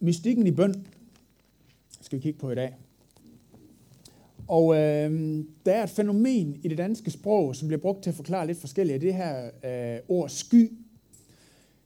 mystikken 0.00 0.46
i 0.46 0.50
bøn 0.50 0.86
skal 2.00 2.18
vi 2.18 2.22
kigge 2.22 2.38
på 2.38 2.50
i 2.50 2.54
dag. 2.54 2.74
Og 4.48 4.74
øh, 4.74 5.44
der 5.66 5.72
er 5.72 5.82
et 5.82 5.90
fænomen 5.90 6.60
i 6.62 6.68
det 6.68 6.78
danske 6.78 7.10
sprog, 7.10 7.56
som 7.56 7.68
bliver 7.68 7.80
brugt 7.80 8.02
til 8.02 8.10
at 8.10 8.16
forklare 8.16 8.46
lidt 8.46 8.58
forskelligt. 8.58 9.02
Det 9.02 9.14
her 9.14 9.50
øh, 9.64 10.00
ord 10.08 10.28
sky. 10.28 10.72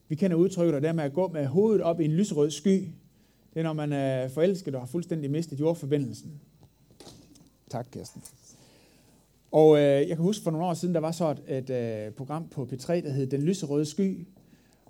Vi 0.09 0.15
kender 0.15 0.37
udtrykket, 0.37 0.75
og 0.75 0.83
det 0.83 0.95
med 0.95 1.05
at 1.05 1.13
gå 1.13 1.29
med 1.29 1.47
hovedet 1.47 1.83
op 1.83 2.01
i 2.01 2.05
en 2.05 2.11
lyserød 2.11 2.51
sky. 2.51 2.89
Det 3.55 3.61
er, 3.61 3.63
når 3.63 3.73
man 3.73 3.93
er 3.93 4.29
forelsket 4.29 4.75
og 4.75 4.81
har 4.81 4.87
fuldstændig 4.87 5.31
mistet 5.31 5.61
jordforbindelsen. 5.61 6.41
Tak, 7.71 7.87
Kirsten. 7.93 8.23
Og 9.51 9.77
øh, 9.77 9.83
jeg 9.83 10.09
kan 10.09 10.17
huske 10.17 10.43
for 10.43 10.51
nogle 10.51 10.67
år 10.67 10.75
siden, 10.75 10.95
der 10.95 11.01
var 11.01 11.12
så 11.12 11.31
et, 11.31 11.59
et 11.59 11.71
øh, 11.71 12.12
program 12.12 12.49
på 12.49 12.69
P3, 12.73 12.93
der 12.93 13.11
hed 13.11 13.27
Den 13.27 13.43
lyserøde 13.43 13.85
sky. 13.85 14.27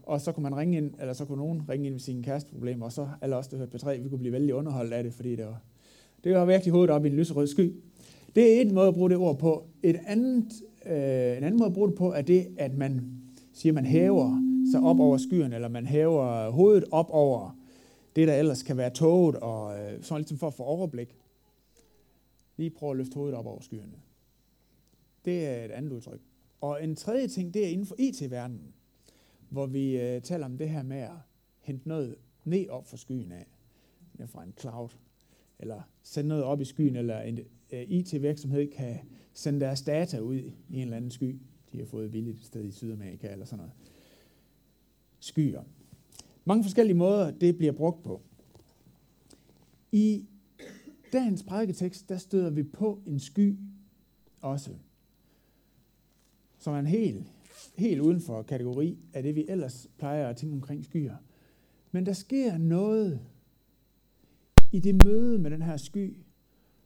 Og 0.07 0.21
så 0.21 0.33
kunne 0.33 0.43
man 0.43 0.57
ringe 0.57 0.77
ind, 0.77 0.95
eller 1.01 1.13
så 1.13 1.25
kunne 1.25 1.39
nogen 1.39 1.63
ringe 1.69 1.87
ind 1.87 1.95
med 1.95 2.01
sine 2.01 2.23
kæresteproblemer, 2.23 2.85
og 2.87 2.93
så 2.93 3.09
alle 3.21 3.37
os, 3.37 3.49
der 3.49 3.57
hørte 3.57 3.77
P3, 3.77 4.03
vi 4.03 4.09
kunne 4.09 4.19
blive 4.19 4.33
vældig 4.33 4.55
underholdt 4.55 4.93
af 4.93 5.03
det, 5.03 5.15
fordi 5.15 5.37
det 5.37 5.47
var, 5.47 5.61
det 6.25 6.35
var 6.35 6.45
virkelig 6.45 6.73
hovedet 6.73 6.91
op 6.91 7.05
i 7.05 7.09
en 7.09 7.15
lyserød 7.15 7.47
sky. 7.47 7.73
Det 8.35 8.57
er 8.57 8.61
en 8.61 8.75
måde 8.75 8.89
at 8.89 8.95
bruge 8.95 9.11
det 9.11 9.17
ord 9.17 9.39
på. 9.39 9.67
Et 9.83 10.01
andet, 10.07 10.53
øh, 10.87 11.37
en 11.37 11.45
anden 11.45 11.57
måde 11.59 11.67
at 11.67 11.73
bruge 11.75 11.89
det 11.89 11.97
på, 11.97 12.13
er 12.13 12.23
det, 12.23 12.47
at 12.57 12.75
man 12.77 13.21
siger, 13.53 13.71
at 13.71 13.75
man 13.75 13.87
hæver 13.87 14.43
sig 14.73 14.81
op 14.81 15.01
over 15.01 15.17
skyerne, 15.17 15.55
eller 15.55 15.69
man 15.69 15.87
hæver 15.87 16.51
hovedet 16.51 16.85
op 16.91 17.11
over 17.11 17.57
det, 18.17 18.29
der 18.29 18.35
ellers 18.35 18.63
kan 18.63 18.77
være 18.77 18.91
tåget, 18.91 19.37
og 19.37 19.79
øh, 19.79 20.03
sådan 20.03 20.21
ligesom 20.21 20.39
for 20.39 20.47
at 20.47 20.55
få 20.55 20.63
overblik. 20.63 21.17
Lige 22.57 22.71
prøve 22.71 22.91
at 22.91 22.97
løfte 22.97 23.15
hovedet 23.15 23.39
op 23.39 23.47
over 23.47 23.61
skyerne. 23.61 23.93
Det 25.25 25.47
er 25.47 25.65
et 25.65 25.71
andet 25.71 25.93
udtryk. 25.93 26.21
Og 26.61 26.85
en 26.85 26.97
tredje 26.97 27.29
ting, 27.29 27.55
det 27.55 27.65
er 27.65 27.69
inden 27.69 27.87
for 27.87 27.97
IT-verdenen, 27.99 28.75
hvor 29.55 29.67
vi 29.67 30.01
øh, 30.01 30.23
taler 30.23 30.47
om 30.47 30.59
det 30.59 30.69
her 30.69 30.83
med 30.83 30.97
at 30.97 31.11
hente 31.61 31.89
noget 31.89 32.17
ned 32.45 32.69
op 32.69 32.87
for 32.87 32.97
skyen 32.97 33.33
af, 33.33 33.47
fra 34.27 34.45
en 34.45 34.55
cloud, 34.61 34.89
eller 35.59 35.83
sende 36.03 36.29
noget 36.29 36.45
op 36.45 36.61
i 36.61 36.65
skyen, 36.65 36.97
eller 36.97 37.21
en 37.21 37.39
øh, 37.73 37.91
IT-virksomhed 37.91 38.71
kan 38.71 38.99
sende 39.33 39.61
deres 39.61 39.83
data 39.83 40.19
ud 40.19 40.37
i 40.69 40.77
en 40.77 40.83
eller 40.83 40.97
anden 40.97 41.11
sky, 41.11 41.39
de 41.73 41.79
har 41.79 41.87
fået 41.87 42.11
billigt 42.11 42.39
et 42.39 42.45
sted 42.45 42.65
i 42.65 42.71
Sydamerika, 42.71 43.33
eller 43.33 43.45
sådan 43.45 43.59
noget. 43.59 43.73
Skyer. 45.19 45.63
Mange 46.45 46.65
forskellige 46.65 46.97
måder, 46.97 47.31
det 47.31 47.57
bliver 47.57 47.73
brugt 47.73 48.03
på. 48.03 48.23
I 49.93 50.27
dagens 51.13 51.43
prædiketekst, 51.43 52.09
der 52.09 52.17
støder 52.17 52.51
vi 52.51 52.63
på 52.63 53.03
en 53.07 53.21
sky 53.21 53.57
også 54.41 54.71
som 56.65 56.75
er 56.75 56.79
en 56.79 56.87
helt, 56.87 57.33
helt 57.77 58.01
uden 58.01 58.21
for 58.21 58.43
kategori 58.43 58.99
af 59.13 59.23
det, 59.23 59.35
vi 59.35 59.45
ellers 59.49 59.89
plejer 59.99 60.29
at 60.29 60.37
tænke 60.37 60.55
omkring 60.55 60.85
skyer. 60.85 61.17
Men 61.93 62.07
der 62.07 62.13
sker 62.13 62.59
noget 62.59 63.21
i 64.73 64.81
det 64.81 65.05
møde 65.05 65.39
med 65.39 65.51
den 65.51 65.63
her 65.63 65.77
sky, 65.77 66.17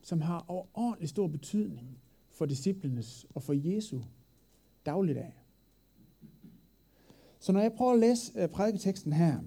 som 0.03 0.21
har 0.21 0.45
overordentlig 0.49 1.09
stor 1.09 1.27
betydning 1.27 1.99
for 2.31 2.47
disciplenes 2.47 3.27
og 3.35 3.43
for 3.43 3.53
Jesu 3.53 4.01
dagligdag. 4.87 5.35
Så 7.39 7.53
når 7.53 7.61
jeg 7.61 7.73
prøver 7.73 7.93
at 7.93 7.99
læse 7.99 8.33
øh, 8.37 8.49
prædiketeksten 8.49 9.13
her, 9.13 9.39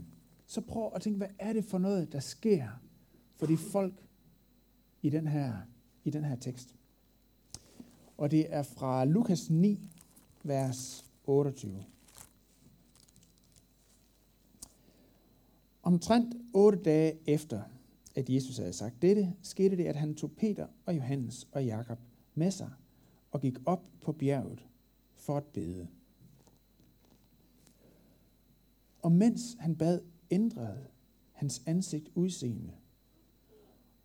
så 0.46 0.62
prøv 0.62 0.92
at 0.96 1.02
tænke, 1.02 1.18
hvad 1.18 1.28
er 1.40 1.54
det 1.54 1.66
for 1.66 1.78
noget, 1.78 2.12
der 2.12 2.20
sker 2.20 2.68
for 3.36 3.46
de 3.46 3.58
folk 3.58 3.94
i 5.02 5.10
den 5.10 5.28
her, 5.28 5.54
i 6.04 6.10
den 6.10 6.24
her 6.24 6.36
tekst. 6.36 6.76
Og 8.18 8.32
det 8.32 8.54
er 8.54 8.64
fra 8.64 9.06
Lukas 9.06 9.50
9, 9.50 9.90
vers 10.44 11.11
28. 11.32 11.86
Omtrent 15.84 16.36
otte 16.54 16.80
dage 16.80 17.20
efter, 17.28 17.62
at 18.16 18.30
Jesus 18.30 18.58
havde 18.58 18.74
sagt 18.74 19.02
dette, 19.02 19.34
skete 19.42 19.78
det, 19.78 19.86
at 19.86 19.96
han 19.96 20.16
tog 20.16 20.32
Peter 20.32 20.68
og 20.86 20.96
Johannes 20.96 21.48
og 21.52 21.66
Jakob 21.66 22.00
med 22.36 22.52
sig 22.52 22.72
og 23.32 23.42
gik 23.42 23.58
op 23.66 23.84
på 24.02 24.12
bjerget 24.12 24.68
for 25.16 25.38
at 25.38 25.44
bede. 25.44 25.88
Og 29.02 29.12
mens 29.12 29.56
han 29.60 29.76
bad, 29.76 30.02
ændrede 30.32 30.88
hans 31.32 31.62
ansigt 31.66 32.10
udseende, 32.16 32.74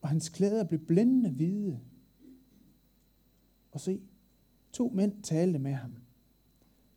og 0.00 0.08
hans 0.08 0.28
klæder 0.28 0.64
blev 0.64 0.80
blændende 0.86 1.30
hvide. 1.30 1.80
Og 3.72 3.80
se, 3.80 4.00
to 4.72 4.88
mænd 4.94 5.22
talte 5.22 5.58
med 5.58 5.72
ham. 5.72 6.05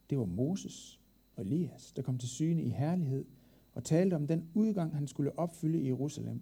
Det 0.10 0.18
var 0.18 0.26
Moses 0.26 1.00
og 1.36 1.44
Elias, 1.44 1.92
der 1.92 2.02
kom 2.02 2.18
til 2.18 2.30
syne 2.30 2.64
i 2.64 2.70
herlighed 2.70 3.26
og 3.74 3.84
talte 3.84 4.14
om 4.16 4.28
den 4.28 4.50
udgang, 4.54 4.96
han 4.96 5.08
skulle 5.08 5.40
opfylde 5.40 5.82
i 5.82 5.88
Jerusalem. 5.88 6.42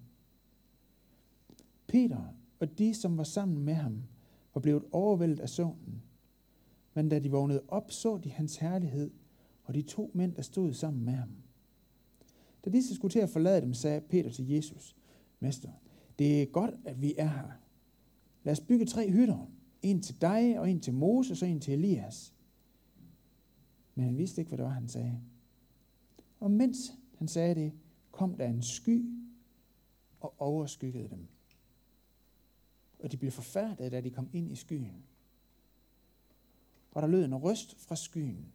Peter 1.88 2.34
og 2.60 2.78
de, 2.78 2.94
som 2.94 3.18
var 3.18 3.24
sammen 3.24 3.66
med 3.66 3.74
ham, 3.74 4.04
var 4.54 4.62
blevet 4.62 4.84
overvældet 4.92 5.40
af 5.40 5.50
søvnen. 5.50 6.04
Men 6.94 7.10
da 7.10 7.20
de 7.20 7.32
vågnede 7.32 7.64
op, 7.68 7.92
så 7.92 8.18
de 8.18 8.32
hans 8.32 8.58
herlighed 8.58 9.12
og 9.64 9.74
de 9.74 9.82
to 9.82 10.12
mænd, 10.14 10.36
der 10.36 10.42
stod 10.42 10.74
sammen 10.74 11.06
med 11.06 11.14
ham. 11.14 11.30
Da 12.66 12.70
disse 12.70 12.96
skulle 12.96 13.12
til 13.12 13.20
at 13.20 13.30
forlade 13.30 13.62
dem, 13.62 13.74
sagde 13.74 14.02
Peter 14.02 14.30
til 14.30 14.50
Jesus, 14.50 14.96
Mester, 15.40 15.70
det 16.20 16.42
er 16.42 16.46
godt, 16.46 16.74
at 16.86 17.02
vi 17.02 17.14
er 17.18 17.28
her. 17.28 17.52
Lad 18.44 18.52
os 18.52 18.60
bygge 18.60 18.86
tre 18.86 19.12
hytter. 19.12 19.52
En 19.82 20.02
til 20.02 20.22
dig, 20.22 20.60
og 20.60 20.72
en 20.72 20.80
til 20.80 20.94
Moses, 20.94 21.42
og 21.42 21.50
en 21.50 21.60
til 21.60 21.74
Elias. 21.74 22.34
Men 23.98 24.06
han 24.06 24.18
vidste 24.18 24.42
ikke, 24.42 24.50
hvad 24.50 24.58
det 24.58 24.66
var, 24.66 24.72
han 24.72 24.88
sagde. 24.88 25.22
Og 26.40 26.52
mens 26.52 26.78
han 27.18 27.28
sagde 27.28 27.56
det, 27.56 27.74
kom 28.12 28.38
der 28.38 28.48
en 28.48 28.64
sky 28.64 29.06
og 30.20 30.42
overskyggede 30.42 31.10
dem. 31.10 31.28
Og 33.00 33.12
de 33.12 33.18
blev 33.18 33.32
forfærdet, 33.32 33.92
da 33.92 34.02
de 34.02 34.12
kom 34.12 34.30
ind 34.34 34.52
i 34.52 34.56
skyen. 34.56 35.04
Og 36.92 37.02
der 37.02 37.08
lød 37.08 37.26
en 37.26 37.36
røst 37.36 37.76
fra 37.76 37.96
skyen. 37.96 38.54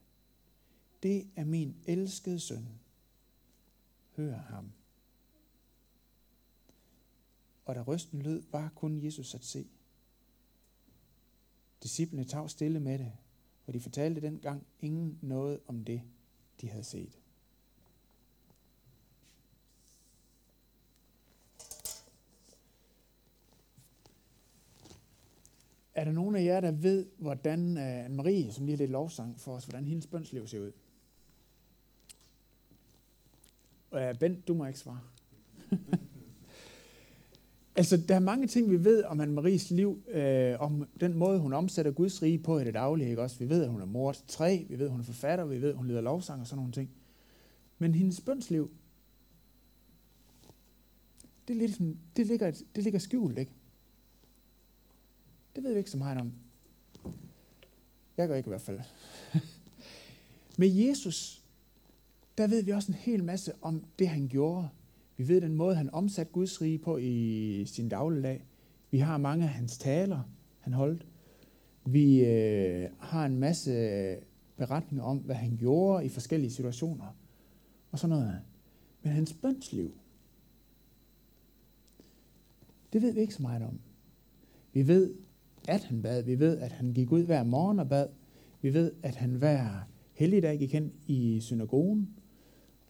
Det 1.03 1.31
er 1.37 1.45
min 1.45 1.77
elskede 1.87 2.41
søn. 2.41 2.69
Hør 4.17 4.37
ham. 4.37 4.73
Og 7.65 7.75
da 7.75 7.83
røsten 7.83 8.23
lød, 8.23 8.43
var 8.51 8.73
kun 8.75 9.05
Jesus 9.05 9.35
at 9.35 9.45
se. 9.45 9.67
Disciplene 11.83 12.25
tav 12.25 12.49
stille 12.49 12.81
med 12.81 12.99
det, 12.99 13.13
og 13.67 13.75
de 13.75 13.81
fortalte 13.81 14.21
dengang 14.21 14.67
ingen 14.81 15.19
noget 15.23 15.61
om 15.67 15.85
det, 15.85 16.03
de 16.61 16.69
havde 16.69 16.85
set. 16.85 17.19
Er 25.95 26.05
der 26.05 26.13
nogen 26.13 26.37
af 26.37 26.45
jer, 26.45 26.61
der 26.61 26.71
ved, 26.71 27.07
hvordan 27.19 27.79
øh, 27.79 28.07
Anne-Marie, 28.07 28.53
som 28.53 28.67
lige 28.67 28.77
har 28.77 28.79
lidt 28.79 28.91
lovsang 28.91 29.41
for 29.41 29.55
os, 29.55 29.65
hvordan 29.65 29.87
hendes 29.87 30.07
bønsliv 30.07 30.47
ser 30.47 30.61
ud? 30.61 30.73
Uh, 33.91 34.19
Bent, 34.19 34.49
du 34.49 34.55
må 34.55 34.67
ikke 34.67 34.79
svare. 34.79 35.01
Altså, 37.77 37.97
der 37.97 38.15
er 38.15 38.21
mange 38.21 38.47
ting, 38.47 38.71
vi 38.71 38.85
ved 38.85 39.05
om 39.05 39.21
Anne-Maries 39.21 39.75
liv, 39.75 40.03
øh, 40.09 40.61
om 40.61 40.89
den 41.01 41.15
måde, 41.15 41.39
hun 41.39 41.53
omsætter 41.53 41.93
Guds 41.93 42.23
rige 42.23 42.39
på 42.39 42.59
i 42.59 42.65
det 42.65 42.75
daglige. 42.75 43.11
Ikke? 43.11 43.23
Også, 43.23 43.39
vi 43.39 43.49
ved, 43.49 43.63
at 43.63 43.69
hun 43.69 43.81
er 43.81 43.87
mor 43.87 44.13
til 44.13 44.25
tre, 44.29 44.67
vi 44.69 44.79
ved, 44.79 44.87
at 44.87 44.91
hun 44.91 45.01
er 45.01 45.05
forfatter, 45.05 45.45
vi 45.45 45.63
ved, 45.63 45.71
at 45.71 45.77
hun 45.77 45.87
leder 45.87 46.01
lovsang 46.01 46.41
og 46.41 46.47
sådan 46.47 46.57
nogle 46.57 46.73
ting. 46.73 46.91
Men 47.79 47.95
hendes 47.95 48.21
bønsliv, 48.21 48.71
det, 51.49 51.55
er 51.55 51.59
lidt 51.59 51.73
sådan, 51.73 51.99
det, 52.17 52.27
ligger, 52.27 52.51
det 52.77 52.85
ligger 52.85 52.99
skjult, 52.99 53.39
ikke? 53.39 53.53
Det 55.57 55.65
ved 55.65 55.73
vi 55.73 55.79
ikke 55.79 55.91
så 55.91 55.99
meget 55.99 56.21
om. 56.21 56.33
Jeg 58.17 58.29
gør 58.29 58.37
ikke 58.37 58.47
i 58.47 58.51
hvert 58.51 58.61
fald. 58.61 58.81
Med 60.59 60.69
Jesus, 60.69 61.43
der 62.39 62.47
ved 62.47 62.63
vi 62.63 62.71
også 62.71 62.93
en 62.93 62.99
hel 62.99 63.25
masse 63.25 63.53
om 63.61 63.85
det, 63.99 64.09
han 64.09 64.29
gjorde 64.29 64.69
vi 65.23 65.29
ved 65.29 65.41
den 65.41 65.55
måde, 65.55 65.75
han 65.75 65.91
omsatte 65.95 66.33
Guds 66.33 66.63
rige 66.63 66.79
på 66.79 66.99
i 66.99 67.65
sin 67.67 67.89
dagligdag. 67.89 68.45
Vi 68.91 68.99
har 68.99 69.19
mange 69.19 69.45
af 69.45 69.51
hans 69.51 69.79
taler, 69.79 70.21
han 70.59 70.73
holdt. 70.73 71.07
Vi 71.87 72.25
øh, 72.25 72.89
har 72.99 73.27
en 73.27 73.39
masse 73.39 73.71
øh, 73.71 74.17
beretninger 74.57 75.05
om, 75.05 75.19
hvad 75.19 75.35
han 75.35 75.57
gjorde 75.57 76.05
i 76.05 76.09
forskellige 76.09 76.51
situationer. 76.51 77.17
Og 77.91 77.99
sådan 77.99 78.17
noget. 78.17 78.39
Men 79.03 79.13
hans 79.13 79.33
bønsliv, 79.33 79.95
det 82.93 83.03
ved 83.03 83.13
vi 83.13 83.21
ikke 83.21 83.35
så 83.35 83.43
meget 83.43 83.63
om. 83.63 83.81
Vi 84.73 84.89
ved, 84.89 85.15
at 85.69 85.85
han 85.85 86.03
bad. 86.03 86.23
Vi 86.23 86.39
ved, 86.39 86.59
at 86.59 86.73
han 86.73 86.93
gik 86.93 87.13
ud 87.13 87.25
hver 87.25 87.45
morgen 87.45 87.79
og 87.79 87.89
bad. 87.89 88.07
Vi 88.63 88.75
ved, 88.75 88.93
at 89.03 89.15
han 89.15 89.31
hver 89.31 89.89
helligdag 90.13 90.59
gik 90.59 90.73
hen 90.73 90.93
i 91.07 91.41
synagogen. 91.41 92.09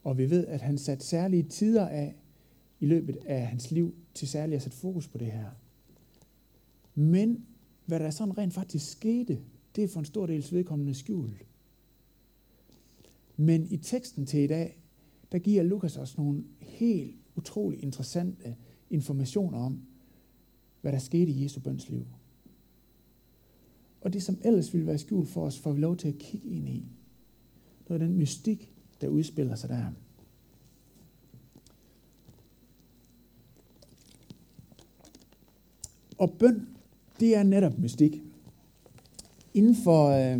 Og 0.04 0.18
vi 0.18 0.30
ved, 0.30 0.46
at 0.46 0.60
han 0.60 0.78
satte 0.78 1.06
særlige 1.06 1.42
tider 1.42 1.88
af 1.88 2.14
i 2.82 2.86
løbet 2.86 3.16
af 3.16 3.46
hans 3.46 3.70
liv 3.70 3.94
til 4.14 4.28
særligt 4.28 4.56
at 4.56 4.62
sætte 4.62 4.78
fokus 4.78 5.08
på 5.08 5.18
det 5.18 5.32
her. 5.32 5.50
Men 6.94 7.46
hvad 7.86 8.00
der 8.00 8.10
sådan 8.10 8.38
rent 8.38 8.54
faktisk 8.54 8.90
skete, 8.90 9.38
det 9.76 9.84
er 9.84 9.88
for 9.88 9.98
en 9.98 10.04
stor 10.04 10.26
del 10.26 10.46
vedkommende 10.52 10.94
skjult. 10.94 11.46
Men 13.36 13.66
i 13.70 13.76
teksten 13.76 14.26
til 14.26 14.40
i 14.40 14.46
dag, 14.46 14.78
der 15.32 15.38
giver 15.38 15.62
Lukas 15.62 15.96
os 15.96 16.18
nogle 16.18 16.44
helt 16.60 17.16
utrolig 17.36 17.82
interessante 17.82 18.56
informationer 18.90 19.58
om, 19.58 19.82
hvad 20.80 20.92
der 20.92 20.98
skete 20.98 21.32
i 21.32 21.42
Jesu 21.42 21.60
bøns 21.60 21.88
liv. 21.88 22.06
Og 24.00 24.12
det, 24.12 24.22
som 24.22 24.38
ellers 24.44 24.74
ville 24.74 24.86
være 24.86 24.98
skjult 24.98 25.28
for 25.28 25.46
os, 25.46 25.58
får 25.58 25.72
vi 25.72 25.80
lov 25.80 25.96
til 25.96 26.08
at 26.08 26.18
kigge 26.18 26.48
ind 26.48 26.68
i. 26.68 26.84
Noget 27.88 28.02
af 28.02 28.08
den 28.08 28.18
mystik, 28.18 28.72
der 29.00 29.08
udspiller 29.08 29.54
sig 29.54 29.68
der. 29.68 29.92
Og 36.22 36.30
bøn, 36.38 36.68
det 37.20 37.36
er 37.36 37.42
netop 37.42 37.78
mystik. 37.78 38.22
Inden 39.54 39.74
for, 39.84 40.08
øh, 40.08 40.38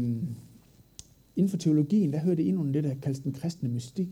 inden 1.37 1.49
for 1.49 1.57
teologien, 1.57 2.13
der 2.13 2.19
hører 2.19 2.35
det 2.35 2.43
ind 2.43 2.59
under 2.59 2.73
det, 2.73 2.85
der 2.85 2.95
kaldes 2.95 3.21
den 3.21 3.33
kristne 3.33 3.69
mystik. 3.69 4.09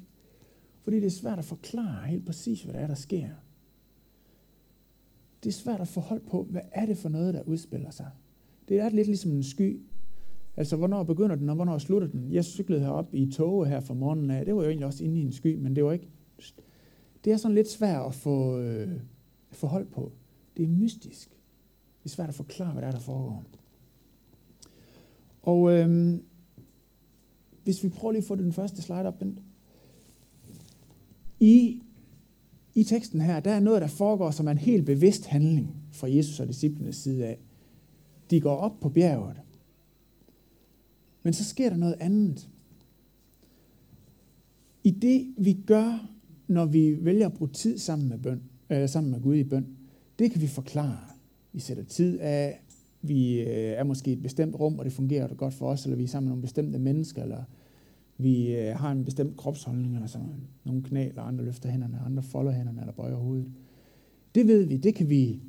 Fordi 0.82 0.96
det 0.96 1.06
er 1.06 1.10
svært 1.10 1.38
at 1.38 1.44
forklare 1.44 2.06
helt 2.06 2.26
præcis, 2.26 2.62
hvad 2.62 2.74
der 2.74 2.80
er, 2.80 2.86
der 2.86 2.94
sker. 2.94 3.28
Det 5.44 5.48
er 5.48 5.52
svært 5.52 5.80
at 5.80 5.88
få 5.88 6.00
hold 6.00 6.20
på, 6.20 6.42
hvad 6.50 6.60
er 6.72 6.86
det 6.86 6.98
for 6.98 7.08
noget, 7.08 7.34
der 7.34 7.42
udspiller 7.42 7.90
sig. 7.90 8.10
Det 8.68 8.80
er 8.80 8.88
lidt 8.88 9.06
ligesom 9.06 9.32
en 9.32 9.42
sky. 9.42 9.80
Altså, 10.56 10.76
hvornår 10.76 11.02
begynder 11.02 11.36
den, 11.36 11.48
og 11.48 11.54
hvornår 11.54 11.78
slutter 11.78 12.08
den? 12.08 12.32
Jeg 12.32 12.44
cyklede 12.44 12.80
herop 12.80 13.14
i 13.14 13.30
toget 13.30 13.68
her 13.68 13.80
fra 13.80 13.94
morgenen 13.94 14.30
af. 14.30 14.44
Det 14.44 14.54
var 14.54 14.62
jo 14.62 14.68
egentlig 14.68 14.86
også 14.86 15.04
inde 15.04 15.20
i 15.20 15.22
en 15.22 15.32
sky, 15.32 15.56
men 15.56 15.76
det 15.76 15.84
var 15.84 15.92
ikke... 15.92 16.08
Det 17.24 17.32
er 17.32 17.36
sådan 17.36 17.54
lidt 17.54 17.70
svært 17.70 18.06
at 18.06 18.14
få, 18.14 18.58
øh, 18.58 19.00
forhold 19.52 19.86
på. 19.86 20.12
Det 20.56 20.64
er 20.64 20.68
mystisk. 20.68 21.39
Det 22.02 22.10
er 22.10 22.14
svært 22.14 22.28
at 22.28 22.34
forklare, 22.34 22.72
hvad 22.72 22.82
der 22.82 22.88
er, 22.88 22.92
der 22.92 23.00
foregår. 23.00 23.44
Og 25.42 25.72
øhm, 25.72 26.22
hvis 27.64 27.84
vi 27.84 27.88
prøver 27.88 28.12
lige 28.12 28.22
at 28.22 28.28
få 28.28 28.36
den 28.36 28.52
første 28.52 28.82
slide 28.82 29.06
op, 29.06 29.18
Bent. 29.18 29.42
I, 31.40 31.82
I 32.74 32.84
teksten 32.84 33.20
her, 33.20 33.40
der 33.40 33.50
er 33.50 33.60
noget, 33.60 33.82
der 33.82 33.88
foregår 33.88 34.30
som 34.30 34.48
en 34.48 34.58
helt 34.58 34.86
bevidst 34.86 35.26
handling 35.26 35.76
fra 35.92 36.10
Jesus 36.10 36.40
og 36.40 36.48
disciplenes 36.48 36.96
side 36.96 37.26
af. 37.26 37.38
De 38.30 38.40
går 38.40 38.56
op 38.56 38.80
på 38.80 38.88
bjerget. 38.88 39.40
Men 41.22 41.32
så 41.32 41.44
sker 41.44 41.70
der 41.70 41.76
noget 41.76 41.96
andet. 42.00 42.48
I 44.84 44.90
det, 44.90 45.34
vi 45.38 45.52
gør, 45.66 46.10
når 46.48 46.66
vi 46.66 47.04
vælger 47.04 47.26
at 47.26 47.32
bruge 47.32 47.50
tid 47.50 47.78
sammen 47.78 48.08
med, 48.08 48.18
bøn, 48.18 48.42
eller 48.68 48.86
sammen 48.86 49.12
med 49.12 49.20
Gud 49.20 49.36
i 49.36 49.44
bøn, 49.44 49.76
det 50.18 50.30
kan 50.30 50.40
vi 50.40 50.46
forklare. 50.46 51.09
Vi 51.52 51.60
sætter 51.60 51.84
tid 51.84 52.20
af, 52.20 52.62
vi 53.02 53.40
øh, 53.40 53.48
er 53.48 53.84
måske 53.84 54.10
i 54.10 54.12
et 54.12 54.22
bestemt 54.22 54.54
rum, 54.54 54.78
og 54.78 54.84
det 54.84 54.92
fungerer 54.92 55.34
godt 55.34 55.54
for 55.54 55.68
os, 55.68 55.84
eller 55.84 55.96
vi 55.96 56.04
er 56.04 56.08
sammen 56.08 56.26
med 56.26 56.30
nogle 56.30 56.42
bestemte 56.42 56.78
mennesker, 56.78 57.22
eller 57.22 57.44
vi 58.18 58.56
øh, 58.56 58.76
har 58.76 58.92
en 58.92 59.04
bestemt 59.04 59.36
kropsholdning, 59.36 59.94
eller 59.94 60.08
sådan. 60.08 60.48
Nogle 60.64 60.82
knæ, 60.82 61.08
eller 61.08 61.22
andre 61.22 61.44
løfter 61.44 61.70
hænderne, 61.70 62.00
andre 62.06 62.22
folder 62.22 62.52
hænderne, 62.52 62.80
eller 62.80 62.92
bøjer 62.92 63.14
hovedet. 63.14 63.52
Det 64.34 64.46
ved 64.46 64.64
vi, 64.64 64.76
det 64.76 64.94
kan 64.94 65.08
vi, 65.08 65.40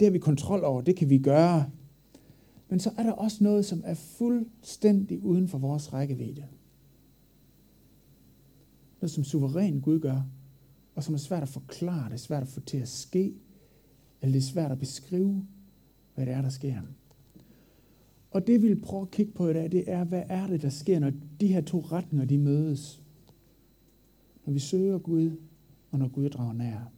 det 0.00 0.06
har 0.06 0.10
vi 0.10 0.18
kontrol 0.18 0.64
over, 0.64 0.80
det 0.80 0.96
kan 0.96 1.10
vi 1.10 1.18
gøre. 1.18 1.70
Men 2.68 2.80
så 2.80 2.90
er 2.98 3.02
der 3.02 3.12
også 3.12 3.44
noget, 3.44 3.64
som 3.64 3.82
er 3.84 3.94
fuldstændig 3.94 5.24
uden 5.24 5.48
for 5.48 5.58
vores 5.58 5.92
rækkevidde. 5.92 6.44
Noget, 9.00 9.10
som 9.10 9.24
suveræn 9.24 9.80
Gud 9.80 10.00
gør, 10.00 10.22
og 10.94 11.04
som 11.04 11.14
er 11.14 11.18
svært 11.18 11.42
at 11.42 11.48
forklare, 11.48 12.04
det 12.04 12.14
er 12.14 12.18
svært 12.18 12.42
at 12.42 12.48
få 12.48 12.60
til 12.60 12.78
at 12.78 12.88
ske, 12.88 13.34
eller 14.22 14.32
det 14.32 14.38
er 14.38 14.46
svært 14.52 14.72
at 14.72 14.78
beskrive, 14.78 15.46
hvad 16.14 16.26
det 16.26 16.34
er, 16.34 16.42
der 16.42 16.48
sker. 16.48 16.82
Og 18.30 18.46
det 18.46 18.62
vi 18.62 18.68
vil 18.68 18.80
prøve 18.80 19.02
at 19.02 19.10
kigge 19.10 19.32
på 19.32 19.48
i 19.48 19.52
dag, 19.52 19.72
det 19.72 19.90
er, 19.90 20.04
hvad 20.04 20.22
er 20.28 20.46
det, 20.46 20.62
der 20.62 20.68
sker, 20.68 20.98
når 20.98 21.12
de 21.40 21.46
her 21.46 21.60
to 21.60 21.80
retninger, 21.80 22.26
de 22.26 22.38
mødes? 22.38 23.02
Når 24.44 24.52
vi 24.52 24.58
søger 24.58 24.98
Gud, 24.98 25.36
og 25.90 25.98
når 25.98 26.08
Gud 26.08 26.28
drager 26.28 26.52
nær. 26.52 26.92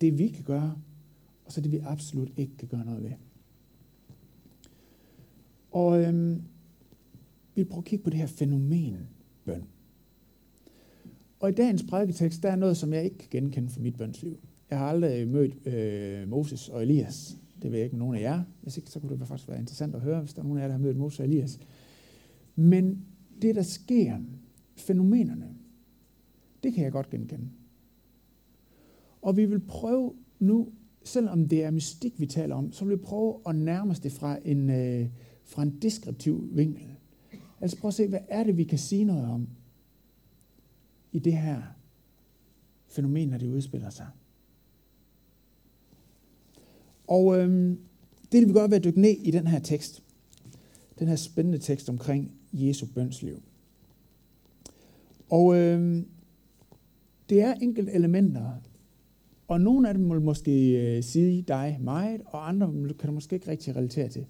Det 0.00 0.18
vi 0.18 0.28
kan 0.28 0.44
gøre, 0.44 0.76
og 1.44 1.52
så 1.52 1.60
det 1.60 1.72
vi 1.72 1.78
absolut 1.78 2.32
ikke 2.36 2.56
kan 2.56 2.68
gøre 2.68 2.84
noget 2.84 3.02
ved. 3.02 3.12
Og 5.70 6.02
øhm, 6.02 6.42
vi 7.54 7.64
prøver 7.64 7.80
at 7.80 7.84
kigge 7.84 8.04
på 8.04 8.10
det 8.10 8.18
her 8.18 8.26
fænomen 8.26 9.08
bøn. 9.44 9.71
Og 11.42 11.48
i 11.48 11.52
dagens 11.52 11.82
prædiketekst, 11.82 12.42
der 12.42 12.50
er 12.50 12.56
noget, 12.56 12.76
som 12.76 12.92
jeg 12.92 13.04
ikke 13.04 13.18
kan 13.18 13.28
genkende 13.30 13.68
fra 13.68 13.80
mit 13.80 13.96
bønsliv. 13.96 14.38
Jeg 14.70 14.78
har 14.78 14.86
aldrig 14.86 15.28
mødt 15.28 15.66
øh, 15.66 16.28
Moses 16.28 16.68
og 16.68 16.82
Elias. 16.82 17.36
Det 17.62 17.70
ved 17.70 17.78
jeg 17.78 17.84
ikke 17.84 17.96
med 17.96 17.98
nogen 17.98 18.16
af 18.16 18.20
jer. 18.20 18.42
Hvis 18.62 18.76
ikke, 18.76 18.90
så 18.90 19.00
kunne 19.00 19.18
det 19.18 19.28
faktisk 19.28 19.48
være 19.48 19.58
interessant 19.58 19.94
at 19.94 20.00
høre, 20.00 20.20
hvis 20.20 20.32
der 20.32 20.42
er 20.42 20.46
nogen 20.46 20.58
af 20.58 20.62
jer, 20.62 20.68
der 20.68 20.72
har 20.72 20.82
mødt 20.82 20.96
Moses 20.96 21.20
og 21.20 21.26
Elias. 21.26 21.58
Men 22.56 23.04
det, 23.42 23.54
der 23.54 23.62
sker, 23.62 24.18
fænomenerne, 24.76 25.48
det 26.62 26.74
kan 26.74 26.84
jeg 26.84 26.92
godt 26.92 27.10
genkende. 27.10 27.48
Og 29.22 29.36
vi 29.36 29.44
vil 29.44 29.60
prøve 29.60 30.12
nu, 30.38 30.68
selvom 31.04 31.48
det 31.48 31.64
er 31.64 31.70
mystik, 31.70 32.20
vi 32.20 32.26
taler 32.26 32.54
om, 32.54 32.72
så 32.72 32.84
vil 32.84 32.96
vi 32.96 33.02
prøve 33.02 33.36
at 33.46 33.56
nærme 33.56 33.90
os 33.90 34.00
det 34.00 34.12
fra 34.12 34.38
en, 34.44 34.70
øh, 34.70 35.08
fra 35.44 35.62
en 35.62 35.78
deskriptiv 35.82 36.48
vinkel. 36.52 36.86
Altså 37.60 37.78
prøv 37.78 37.88
at 37.88 37.94
se, 37.94 38.08
hvad 38.08 38.20
er 38.28 38.44
det, 38.44 38.56
vi 38.56 38.64
kan 38.64 38.78
sige 38.78 39.04
noget 39.04 39.24
om 39.24 39.48
i 41.12 41.18
det 41.18 41.32
her 41.32 41.62
fænomen, 42.88 43.28
når 43.28 43.38
det 43.38 43.48
udspiller 43.48 43.90
sig. 43.90 44.06
Og 47.06 47.38
øhm, 47.38 47.78
det 48.32 48.40
vil 48.40 48.48
vi 48.48 48.52
godt 48.52 48.70
være 48.70 48.78
at 48.78 48.84
dykke 48.84 49.00
ned 49.00 49.10
i 49.10 49.30
den 49.30 49.46
her 49.46 49.58
tekst. 49.58 50.02
Den 50.98 51.08
her 51.08 51.16
spændende 51.16 51.58
tekst 51.58 51.88
omkring 51.88 52.32
Jesu 52.52 52.86
bønsliv. 52.94 53.42
Og 55.30 55.56
øhm, 55.56 56.08
det 57.28 57.40
er 57.40 57.54
enkelte 57.54 57.92
elementer, 57.92 58.60
og 59.48 59.60
nogle 59.60 59.88
af 59.88 59.94
dem 59.94 60.10
vil 60.10 60.20
måske 60.20 60.70
øh, 60.96 61.02
sige 61.02 61.42
dig 61.42 61.78
meget, 61.80 62.20
og 62.26 62.48
andre 62.48 62.94
kan 62.98 63.08
du 63.08 63.12
måske 63.12 63.34
ikke 63.34 63.50
rigtig 63.50 63.76
relatere 63.76 64.08
til. 64.08 64.26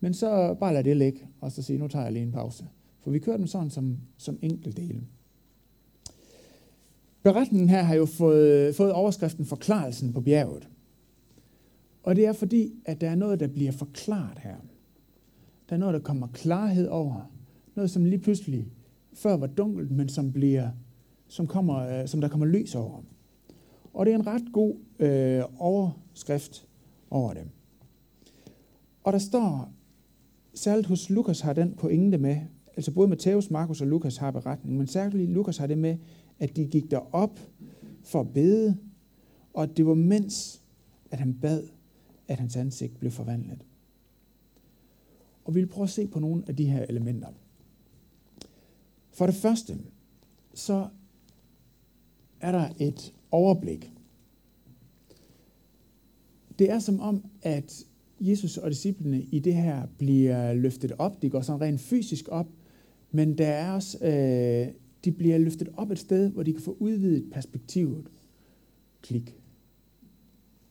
Men 0.00 0.14
så 0.14 0.56
bare 0.60 0.74
lad 0.74 0.84
det 0.84 0.96
ligge, 0.96 1.20
og 1.40 1.52
så 1.52 1.62
sige, 1.62 1.78
nu 1.78 1.88
tager 1.88 2.04
jeg 2.04 2.12
lige 2.12 2.22
en 2.22 2.32
pause. 2.32 2.64
For 2.98 3.10
vi 3.10 3.18
kører 3.18 3.36
dem 3.36 3.46
sådan 3.46 3.70
som, 3.70 3.98
som 4.16 4.36
dele. 4.36 5.02
Beretningen 7.22 7.68
her 7.68 7.82
har 7.82 7.94
jo 7.94 8.06
fået, 8.06 8.74
fået 8.74 8.92
overskriften 8.92 9.44
Forklarelsen 9.44 10.12
på 10.12 10.20
bjerget. 10.20 10.68
Og 12.02 12.16
det 12.16 12.26
er 12.26 12.32
fordi, 12.32 12.72
at 12.84 13.00
der 13.00 13.10
er 13.10 13.14
noget, 13.14 13.40
der 13.40 13.46
bliver 13.46 13.72
forklaret 13.72 14.38
her. 14.38 14.56
Der 15.68 15.74
er 15.74 15.80
noget, 15.80 15.94
der 15.94 16.00
kommer 16.00 16.26
klarhed 16.26 16.88
over. 16.88 17.30
Noget, 17.74 17.90
som 17.90 18.04
lige 18.04 18.18
pludselig 18.18 18.66
før 19.12 19.36
var 19.36 19.46
dunkelt, 19.46 19.90
men 19.90 20.08
som, 20.08 20.32
bliver, 20.32 20.68
som, 21.28 21.46
kommer, 21.46 21.76
øh, 21.76 22.08
som 22.08 22.20
der 22.20 22.28
kommer 22.28 22.46
lys 22.46 22.74
over. 22.74 23.02
Og 23.94 24.06
det 24.06 24.12
er 24.12 24.18
en 24.18 24.26
ret 24.26 24.52
god 24.52 24.74
øh, 24.98 25.42
overskrift 25.58 26.66
over 27.10 27.34
det. 27.34 27.42
Og 29.04 29.12
der 29.12 29.18
står, 29.18 29.72
særligt 30.54 30.86
hos 30.86 31.10
Lukas 31.10 31.40
har 31.40 31.52
den 31.52 31.74
pointe 31.74 32.18
med, 32.18 32.36
altså 32.76 32.92
både 32.92 33.08
Matthæus, 33.08 33.50
Markus 33.50 33.80
og 33.80 33.86
Lukas 33.86 34.16
har 34.16 34.30
beretning, 34.30 34.76
men 34.78 34.86
særligt 34.86 35.30
Lukas 35.30 35.58
har 35.58 35.66
det 35.66 35.78
med, 35.78 35.96
at 36.40 36.56
de 36.56 36.64
gik 36.64 36.90
derop 36.90 37.40
for 38.02 38.20
at 38.20 38.32
bede, 38.32 38.76
og 39.54 39.62
at 39.62 39.76
det 39.76 39.86
var 39.86 39.94
mens, 39.94 40.62
at 41.10 41.18
han 41.18 41.34
bad, 41.34 41.68
at 42.28 42.38
hans 42.38 42.56
ansigt 42.56 42.98
blev 42.98 43.10
forvandlet. 43.10 43.64
Og 45.44 45.54
vi 45.54 45.60
vil 45.60 45.66
prøve 45.66 45.84
at 45.84 45.90
se 45.90 46.06
på 46.06 46.20
nogle 46.20 46.42
af 46.46 46.56
de 46.56 46.64
her 46.64 46.86
elementer. 46.88 47.28
For 49.12 49.26
det 49.26 49.34
første, 49.34 49.78
så 50.54 50.88
er 52.40 52.52
der 52.52 52.68
et 52.78 53.14
overblik. 53.30 53.92
Det 56.58 56.70
er 56.70 56.78
som 56.78 57.00
om, 57.00 57.24
at 57.42 57.84
Jesus 58.20 58.56
og 58.56 58.70
disciplene 58.70 59.22
i 59.22 59.38
det 59.38 59.54
her 59.54 59.86
bliver 59.98 60.54
løftet 60.54 60.92
op. 60.98 61.22
De 61.22 61.30
går 61.30 61.40
sådan 61.40 61.60
rent 61.60 61.80
fysisk 61.80 62.28
op, 62.28 62.46
men 63.10 63.38
der 63.38 63.46
er 63.46 63.72
også, 63.72 63.98
øh, 63.98 64.74
de 65.04 65.12
bliver 65.12 65.38
løftet 65.38 65.68
op 65.76 65.90
et 65.90 65.98
sted, 65.98 66.30
hvor 66.30 66.42
de 66.42 66.52
kan 66.52 66.62
få 66.62 66.76
udvidet 66.78 67.30
perspektivet. 67.32 68.06
Klik. 69.02 69.36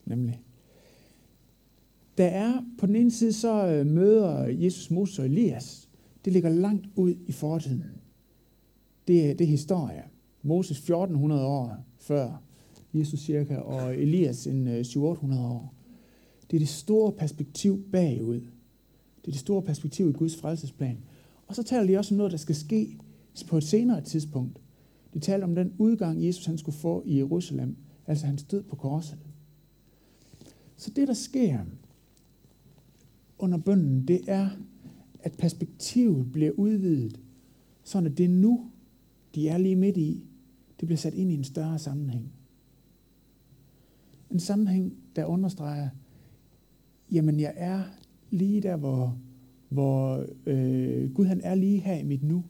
Nemlig. 0.06 0.42
Der 2.18 2.26
er 2.26 2.64
på 2.78 2.86
den 2.86 2.96
ene 2.96 3.10
side, 3.10 3.32
så 3.32 3.66
øh, 3.66 3.86
møder 3.86 4.46
Jesus 4.46 4.90
Moses 4.90 5.18
og 5.18 5.24
Elias. 5.24 5.88
Det 6.24 6.32
ligger 6.32 6.50
langt 6.50 6.86
ud 6.96 7.14
i 7.26 7.32
fortiden. 7.32 7.84
Det, 9.08 9.38
det 9.38 9.44
er 9.44 9.48
historie. 9.48 10.02
Moses 10.42 10.78
1400 10.78 11.46
år 11.46 11.76
før 11.98 12.42
Jesus 12.94 13.20
cirka, 13.20 13.56
og 13.56 13.96
Elias 13.96 14.46
en 14.46 14.68
øh, 14.68 14.80
700-800 14.80 15.00
år. 15.38 15.74
Det 16.50 16.56
er 16.56 16.60
det 16.60 16.68
store 16.68 17.12
perspektiv 17.12 17.84
bagud. 17.92 18.40
Det 19.20 19.26
er 19.26 19.30
det 19.30 19.40
store 19.40 19.62
perspektiv 19.62 20.10
i 20.10 20.12
Guds 20.12 20.36
frelsesplan. 20.36 20.98
Og 21.46 21.54
så 21.54 21.62
taler 21.62 21.86
de 21.86 21.98
også 21.98 22.14
om 22.14 22.16
noget, 22.16 22.32
der 22.32 22.38
skal 22.38 22.54
ske 22.54 22.96
på 23.44 23.56
et 23.56 23.64
senere 23.64 24.00
tidspunkt. 24.00 24.60
De 25.14 25.18
talte 25.18 25.44
om 25.44 25.54
den 25.54 25.72
udgang, 25.78 26.26
Jesus 26.26 26.46
han 26.46 26.58
skulle 26.58 26.78
få 26.78 27.02
i 27.06 27.16
Jerusalem, 27.16 27.76
altså 28.06 28.26
hans 28.26 28.42
død 28.42 28.62
på 28.62 28.76
korset. 28.76 29.18
Så 30.76 30.90
det, 30.96 31.08
der 31.08 31.14
sker, 31.14 31.58
under 33.38 33.58
bønden, 33.58 34.08
det 34.08 34.20
er, 34.26 34.48
at 35.20 35.32
perspektivet 35.38 36.32
bliver 36.32 36.50
udvidet, 36.50 37.20
sådan 37.84 38.10
at 38.10 38.18
det 38.18 38.30
nu, 38.30 38.70
de 39.34 39.48
er 39.48 39.58
lige 39.58 39.76
midt 39.76 39.96
i. 39.96 40.24
det 40.80 40.86
bliver 40.86 40.98
sat 40.98 41.14
ind 41.14 41.30
i 41.30 41.34
en 41.34 41.44
større 41.44 41.78
sammenhæng. 41.78 42.32
En 44.30 44.40
sammenhæng, 44.40 44.94
der 45.16 45.24
understreger, 45.24 45.88
jamen 47.12 47.40
jeg 47.40 47.52
er 47.56 47.82
lige 48.30 48.60
der, 48.60 48.76
hvor, 48.76 49.18
hvor 49.68 50.26
øh, 50.46 51.14
Gud 51.14 51.24
han 51.24 51.40
er 51.44 51.54
lige 51.54 51.80
her 51.80 51.94
i 51.94 52.02
mit 52.02 52.22
nu. 52.22 52.44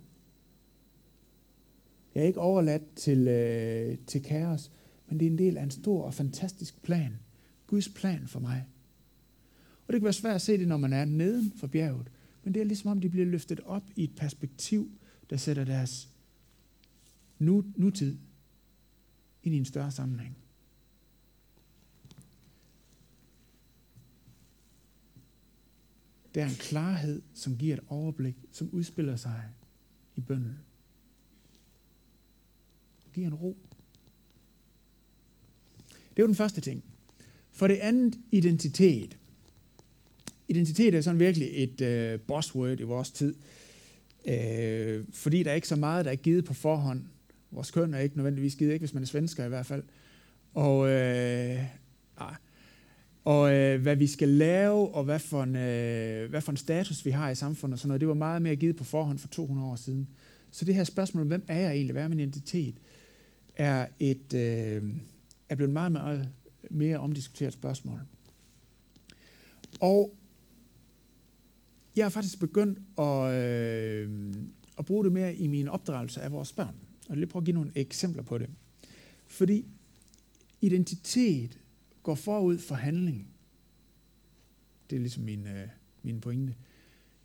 Jeg 2.14 2.22
er 2.22 2.26
ikke 2.26 2.40
overladt 2.40 2.94
til, 2.96 3.28
øh, 3.28 3.98
til 4.06 4.22
kaos, 4.22 4.70
men 5.08 5.20
det 5.20 5.26
er 5.26 5.30
en 5.30 5.38
del 5.38 5.56
af 5.56 5.62
en 5.62 5.70
stor 5.70 6.02
og 6.02 6.14
fantastisk 6.14 6.82
plan. 6.82 7.18
Guds 7.66 7.88
plan 7.88 8.28
for 8.28 8.40
mig. 8.40 8.66
Og 9.86 9.92
det 9.92 10.00
kan 10.00 10.04
være 10.04 10.12
svært 10.12 10.34
at 10.34 10.42
se 10.42 10.58
det, 10.58 10.68
når 10.68 10.76
man 10.76 10.92
er 10.92 11.04
neden 11.04 11.52
for 11.56 11.66
bjerget. 11.66 12.10
Men 12.44 12.54
det 12.54 12.60
er 12.60 12.64
ligesom 12.64 12.90
om, 12.90 13.00
de 13.00 13.08
bliver 13.08 13.26
løftet 13.26 13.60
op 13.60 13.90
i 13.96 14.04
et 14.04 14.16
perspektiv, 14.16 14.90
der 15.30 15.36
sætter 15.36 15.64
deres 15.64 16.08
nu, 17.38 17.64
nutid 17.76 18.18
ind 19.42 19.54
i 19.54 19.58
en 19.58 19.64
større 19.64 19.90
sammenhæng. 19.90 20.36
Det 26.34 26.42
er 26.42 26.46
en 26.46 26.54
klarhed, 26.54 27.22
som 27.34 27.56
giver 27.56 27.74
et 27.74 27.84
overblik, 27.88 28.36
som 28.52 28.68
udspiller 28.72 29.16
sig 29.16 29.44
i 30.16 30.20
bønden. 30.20 30.58
Det 33.10 33.14
giver 33.14 33.26
en 33.26 33.34
ro. 33.34 33.56
Det 35.88 36.18
er 36.18 36.22
jo 36.22 36.26
den 36.26 36.34
første 36.34 36.60
ting. 36.60 36.84
For 37.52 37.66
det 37.66 37.76
andet, 37.76 38.18
identitet. 38.32 39.16
Identitet 40.48 40.94
er 40.94 41.00
sådan 41.00 41.20
virkelig 41.20 41.48
et 41.52 41.80
øh, 41.80 42.20
buzzword 42.20 42.80
i 42.80 42.82
vores 42.82 43.10
tid. 43.10 43.34
øh, 44.24 45.04
fordi 45.12 45.42
der 45.42 45.50
er 45.50 45.54
ikke 45.54 45.68
så 45.68 45.76
meget, 45.76 46.04
der 46.04 46.10
er 46.10 46.16
givet 46.16 46.44
på 46.44 46.54
forhånd. 46.54 47.02
Vores 47.50 47.70
køn 47.70 47.94
er 47.94 47.98
ikke 47.98 48.16
nødvendigvis 48.16 48.56
givet, 48.56 48.72
ikke 48.72 48.82
hvis 48.82 48.94
man 48.94 49.02
er 49.02 49.06
svensker 49.06 49.44
i 49.44 49.48
hvert 49.48 49.66
fald. 49.66 49.82
Og, 50.54 50.88
øh, 50.88 51.64
ah, 52.16 52.34
og 53.24 53.54
øh, 53.54 53.82
hvad 53.82 53.96
vi 53.96 54.06
skal 54.06 54.28
lave, 54.28 54.94
og 54.94 55.04
hvad 55.04 55.18
for, 55.18 55.42
en, 55.42 55.56
øh, 55.56 56.30
hvad 56.30 56.40
for 56.40 56.50
en 56.50 56.56
status 56.56 57.04
vi 57.04 57.10
har 57.10 57.30
i 57.30 57.34
samfundet, 57.34 57.72
og 57.72 57.78
sådan 57.78 57.88
noget, 57.88 58.00
det 58.00 58.08
var 58.08 58.14
meget 58.14 58.42
mere 58.42 58.56
givet 58.56 58.76
på 58.76 58.84
forhånd 58.84 59.18
for 59.18 59.28
200 59.28 59.68
år 59.68 59.76
siden. 59.76 60.08
Så 60.50 60.64
det 60.64 60.74
her 60.74 60.84
spørgsmål, 60.84 61.26
hvem 61.26 61.44
er 61.48 61.60
jeg 61.60 61.72
egentlig, 61.72 61.92
hvad 61.92 62.04
er 62.04 62.08
min 62.08 62.20
identitet, 62.20 62.74
er, 63.60 63.86
et, 63.98 64.34
øh, 64.34 64.82
er 65.48 65.54
blevet 65.54 65.72
meget, 65.72 65.92
meget 65.92 66.28
mere 66.70 66.98
omdiskuteret 66.98 67.52
spørgsmål. 67.52 68.00
Og 69.80 70.14
jeg 71.96 72.04
har 72.04 72.10
faktisk 72.10 72.40
begyndt 72.40 72.78
at, 72.98 73.34
øh, 73.34 74.34
at 74.78 74.84
bruge 74.84 75.04
det 75.04 75.12
mere 75.12 75.34
i 75.34 75.46
min 75.46 75.68
opdragelse 75.68 76.20
af 76.20 76.32
vores 76.32 76.52
børn. 76.52 76.74
Og 77.08 77.10
jeg 77.10 77.16
vil 77.16 77.26
prøve 77.26 77.40
at 77.40 77.44
give 77.44 77.54
nogle 77.54 77.72
eksempler 77.74 78.22
på 78.22 78.38
det. 78.38 78.50
Fordi 79.26 79.64
identitet 80.60 81.58
går 82.02 82.14
forud 82.14 82.58
for 82.58 82.74
handling. 82.74 83.28
Det 84.90 84.96
er 84.96 85.00
ligesom 85.00 85.22
min, 85.22 85.46
øh, 85.46 85.68
min 86.02 86.20
pointe. 86.20 86.54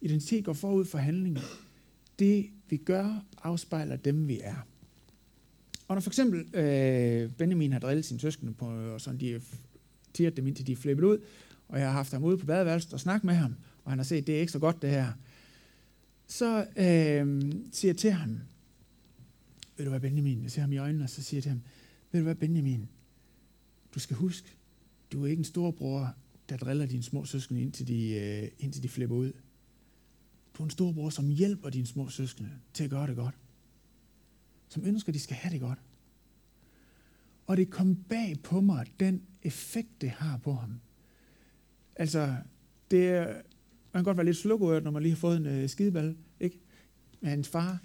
Identitet 0.02 0.46
går 0.46 0.54
forud 0.54 0.86
for 0.86 0.98
handling. 0.98 1.38
Det 2.20 2.50
vi 2.70 2.78
gør, 2.78 3.26
afspejler 3.44 3.96
dem 3.96 4.28
vi 4.28 4.40
er. 4.44 4.68
Og 5.88 5.96
når 5.96 6.02
for 6.02 6.10
eksempel 6.10 6.56
øh, 6.56 7.32
Benjamin 7.32 7.72
har 7.72 7.80
drillet 7.80 8.06
sine 8.06 8.20
søskende 8.20 8.54
på, 8.54 8.66
og 8.66 9.02
sådan 9.02 9.20
de 9.20 9.42
tiret 10.14 10.38
dem 10.38 10.48
indtil 10.48 10.68
de 10.68 10.72
er 10.72 10.76
flippet 10.76 11.04
ud, 11.04 11.18
og 11.68 11.80
jeg 11.80 11.88
har 11.88 11.94
haft 11.94 12.12
ham 12.12 12.24
ude 12.24 12.38
på 12.38 12.46
badeværelset 12.46 12.94
og 12.94 13.00
snakket 13.00 13.24
med 13.24 13.34
ham, 13.34 13.56
og 13.84 13.92
han 13.92 14.00
har 14.00 14.04
set, 14.04 14.28
det 14.28 14.36
er 14.36 14.40
ikke 14.40 14.52
så 14.52 14.60
godt 14.60 14.82
det 14.82 14.90
her, 14.90 15.12
så 16.28 16.60
øh, 16.60 17.52
siger 17.72 17.90
jeg 17.90 17.98
til 17.98 18.12
ham, 18.12 18.40
ved 19.78 19.86
du 19.86 19.90
hvad 19.90 20.00
Benjamin, 20.00 20.44
jeg 20.44 20.52
ser 20.52 20.62
ham 20.62 20.72
i 20.72 20.78
øjnene, 20.78 21.04
og 21.04 21.10
så 21.10 21.24
siger 21.24 21.38
jeg 21.38 21.44
til 21.44 21.50
ham, 21.50 21.62
ved 22.12 22.20
du 22.20 22.24
hvad 22.24 22.36
Benjamin, 22.36 22.90
du 23.96 24.00
skal 24.00 24.18
huske, 24.18 24.48
du 25.12 25.24
er 25.24 25.28
ikke 25.28 25.40
en 25.40 25.46
storbror, 25.46 26.16
der 26.50 26.58
driller 26.58 26.86
dine 26.86 27.04
små 27.04 27.26
søskende, 27.26 27.62
indtil 27.62 27.88
de, 27.88 28.10
øh, 28.14 28.50
indtil 28.60 28.84
de 28.84 28.90
flipper 28.90 29.16
ud. 29.16 29.32
Du 30.58 30.64
er 30.64 30.66
en 30.66 30.70
storbror, 30.70 31.10
som 31.10 31.30
hjælper 31.30 31.70
dine 31.70 31.86
små 31.86 32.10
søskende 32.10 32.50
til 32.74 32.84
at 32.84 32.90
gøre 32.90 33.08
det 33.08 33.16
godt 33.16 33.36
som 34.76 34.86
ønsker, 34.86 35.10
at 35.10 35.14
de 35.14 35.20
skal 35.20 35.36
have 35.36 35.54
det 35.54 35.62
godt. 35.62 35.80
Og 37.48 37.58
det 37.58 37.70
kom 37.70 37.96
bag 37.96 38.36
på 38.44 38.62
mig, 38.62 38.86
den 39.00 39.22
effekt, 39.44 40.02
det 40.02 40.10
har 40.10 40.38
på 40.38 40.54
ham. 40.54 40.80
Altså, 41.96 42.36
det 42.92 43.08
er, 43.08 43.26
man 43.26 43.44
kan 43.94 44.04
godt 44.04 44.18
være 44.18 44.26
lidt 44.26 44.38
slukøret, 44.38 44.84
når 44.84 44.92
man 44.92 45.02
lige 45.02 45.12
har 45.12 45.18
fået 45.18 45.38
en 45.38 45.46
øh, 45.46 45.70
skideball, 45.70 46.18
ikke? 46.40 46.60
Med 47.22 47.30
hans 47.30 47.48
far. 47.50 47.80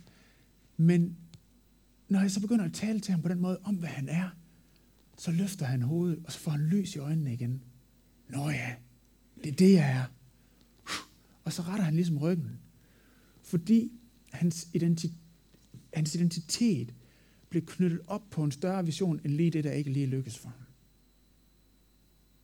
Men 0.77 1.17
når 2.09 2.21
jeg 2.21 2.31
så 2.31 2.41
begynder 2.41 2.65
at 2.65 2.73
tale 2.73 3.01
til 3.01 3.13
ham 3.13 3.23
på 3.23 3.29
den 3.29 3.41
måde, 3.41 3.59
om 3.65 3.75
hvad 3.75 3.89
han 3.89 4.09
er, 4.09 4.29
så 5.19 5.31
løfter 5.31 5.67
han 5.67 5.83
hovedet, 5.83 6.23
og 6.25 6.33
så 6.33 6.39
får 6.39 6.51
han 6.51 6.61
lys 6.61 6.97
i 6.97 6.99
øjnene 6.99 7.33
igen. 7.33 7.63
Nå 8.29 8.49
ja, 8.49 8.75
det 9.45 9.53
er 9.53 9.57
det, 9.57 9.73
jeg 9.73 9.91
er. 9.91 10.05
Og 11.45 11.53
så 11.53 11.63
retter 11.63 11.85
han 11.85 11.95
ligesom 11.95 12.19
ryggen. 12.19 12.61
Fordi 13.43 13.93
hans 14.33 14.69
identitet 14.73 15.20
hans 15.95 16.15
identitet 16.15 16.95
blev 17.49 17.67
knyttet 17.67 18.01
op 18.07 18.23
på 18.31 18.45
en 18.45 18.53
større 18.53 18.85
vision, 18.85 19.21
end 19.25 19.33
lige 19.33 19.51
det, 19.51 19.65
der 19.65 19.73
ikke 19.73 19.91
lige 19.91 20.07
lykkes 20.07 20.39
for 20.39 20.49
ham. 20.49 20.67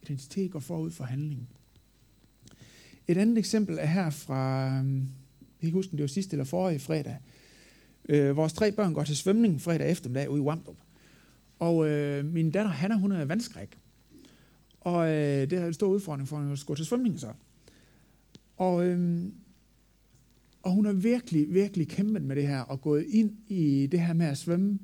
Identitet 0.03 0.51
går 0.51 0.61
forud 0.61 0.91
for 0.91 1.05
handling. 1.05 1.49
Et 3.09 3.17
andet 3.17 3.39
eksempel 3.39 3.79
er 3.81 3.87
her 3.87 4.11
fra, 4.11 4.69
øhm, 4.79 4.99
jeg 4.99 5.61
kan 5.61 5.67
ikke 5.69 5.77
huske, 5.77 5.93
det 5.93 6.01
var 6.01 6.07
sidste 6.07 6.35
eller 6.35 6.45
forrige 6.45 6.79
fredag. 6.79 7.17
Øh, 8.09 8.37
vores 8.37 8.53
tre 8.53 8.73
børn 8.73 8.95
går 8.95 9.05
til 9.05 9.17
svømning 9.17 9.61
fredag 9.61 9.91
eftermiddag 9.91 10.31
ude 10.31 10.43
i 10.43 10.45
Wamdrup. 10.45 10.77
Og 11.59 11.89
øh, 11.89 12.25
min 12.25 12.51
datter, 12.51 12.71
Hanna, 12.71 12.97
hun 12.97 13.13
er 13.13 13.25
vandskræk. 13.25 13.79
Og 14.81 15.09
øh, 15.09 15.51
det 15.51 15.53
er 15.53 15.67
en 15.67 15.75
stor 15.75 15.89
udfordring 15.89 16.29
for 16.29 16.39
hende 16.39 16.53
at 16.53 16.65
gå 16.67 16.75
til 16.75 16.87
svømning 16.87 17.21
så. 17.21 17.33
Og 18.57 18.87
øh, 18.87 19.25
og 20.67 20.73
hun 20.73 20.87
har 20.87 20.93
virkelig, 20.93 21.55
virkelig 21.55 21.89
kæmpet 21.89 22.23
med 22.23 22.37
det 22.37 22.49
her, 22.49 22.61
og 22.61 22.81
gået 22.81 23.05
ind 23.09 23.31
i 23.49 23.89
det 23.93 24.01
her 24.01 24.13
med 24.13 24.27
at 24.27 24.39
svømme. 24.39 24.79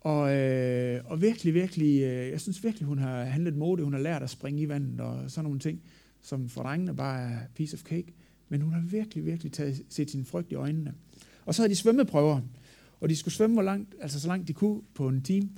Og, 0.00 0.36
øh, 0.36 1.00
og 1.04 1.22
virkelig, 1.22 1.54
virkelig, 1.54 2.02
øh, 2.02 2.30
jeg 2.30 2.40
synes 2.40 2.64
virkelig, 2.64 2.86
hun 2.88 2.98
har 2.98 3.24
handlet 3.24 3.56
mode. 3.56 3.84
Hun 3.84 3.92
har 3.92 4.00
lært 4.00 4.22
at 4.22 4.30
springe 4.30 4.62
i 4.62 4.68
vandet 4.68 5.00
og 5.00 5.30
sådan 5.30 5.44
nogle 5.44 5.58
ting, 5.58 5.80
som 6.22 6.48
for 6.48 6.62
drengene 6.62 6.96
bare 6.96 7.30
er 7.30 7.38
piece 7.54 7.74
of 7.74 7.80
cake. 7.80 8.14
Men 8.48 8.60
hun 8.60 8.72
har 8.72 8.80
virkelig, 8.80 9.26
virkelig 9.26 9.52
taget, 9.52 9.82
set 9.88 10.10
sin 10.10 10.24
frygt 10.24 10.52
i 10.52 10.54
øjnene. 10.54 10.94
Og 11.44 11.54
så 11.54 11.62
havde 11.62 11.70
de 11.70 11.76
svømmeprøver, 11.76 12.40
og 13.00 13.08
de 13.08 13.16
skulle 13.16 13.34
svømme 13.34 13.54
hvor 13.54 13.62
langt, 13.62 13.94
altså 14.00 14.20
så 14.20 14.28
langt 14.28 14.48
de 14.48 14.52
kunne 14.52 14.80
på 14.94 15.08
en 15.08 15.22
time. 15.22 15.48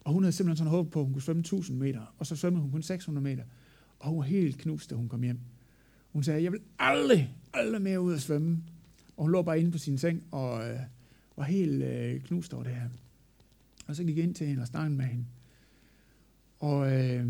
Og 0.00 0.12
hun 0.12 0.22
havde 0.22 0.32
simpelthen 0.32 0.56
sådan 0.56 0.70
håbet 0.70 0.92
på, 0.92 1.00
at 1.00 1.04
hun 1.04 1.12
kunne 1.12 1.22
svømme 1.22 1.40
1000 1.40 1.78
meter, 1.78 2.14
og 2.18 2.26
så 2.26 2.36
svømmede 2.36 2.62
hun 2.62 2.70
kun 2.70 2.82
600 2.82 3.24
meter. 3.24 3.42
Og 3.98 4.08
hun 4.08 4.18
var 4.18 4.24
helt 4.24 4.58
knust, 4.58 4.90
da 4.90 4.94
hun 4.94 5.08
kom 5.08 5.22
hjem. 5.22 5.38
Hun 6.12 6.22
sagde, 6.22 6.42
jeg 6.42 6.52
vil 6.52 6.60
aldrig, 6.78 7.34
aldrig 7.52 7.82
mere 7.82 8.00
ud 8.00 8.14
at 8.14 8.20
svømme. 8.20 8.58
Og 9.18 9.24
hun 9.24 9.32
lå 9.32 9.42
bare 9.42 9.60
inde 9.60 9.70
på 9.70 9.78
sin 9.78 9.98
seng 9.98 10.24
og 10.30 10.70
øh, 10.70 10.80
var 11.36 11.44
helt 11.44 11.82
øh, 11.82 12.20
knust 12.20 12.54
over 12.54 12.62
det 12.62 12.74
her. 12.74 12.88
Og 13.86 13.96
så 13.96 14.04
gik 14.04 14.16
jeg 14.16 14.24
ind 14.24 14.34
til 14.34 14.46
hende 14.46 14.62
og 14.62 14.66
snakkede 14.66 14.96
med 14.96 15.04
hende. 15.04 15.24
Og, 16.58 16.92
øh, 16.92 17.26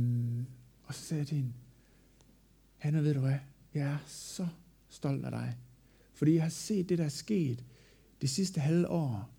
og 0.83 0.95
så 0.95 1.01
sagde 1.01 1.19
jeg 1.19 1.27
til 1.27 1.37
hende, 1.37 1.53
Hanna, 2.77 3.01
ved 3.01 3.15
du 3.15 3.21
hvad? 3.21 3.39
Jeg 3.75 3.93
er 3.93 3.99
så 4.07 4.47
stolt 4.89 5.25
af 5.25 5.31
dig. 5.31 5.57
Fordi 6.15 6.35
jeg 6.35 6.43
har 6.43 6.51
set 6.51 6.89
det, 6.89 6.99
der 6.99 7.05
er 7.05 7.09
sket 7.09 7.65
det 8.21 8.31
sidste 8.31 8.61
halve 8.61 8.89
år. 8.89 9.31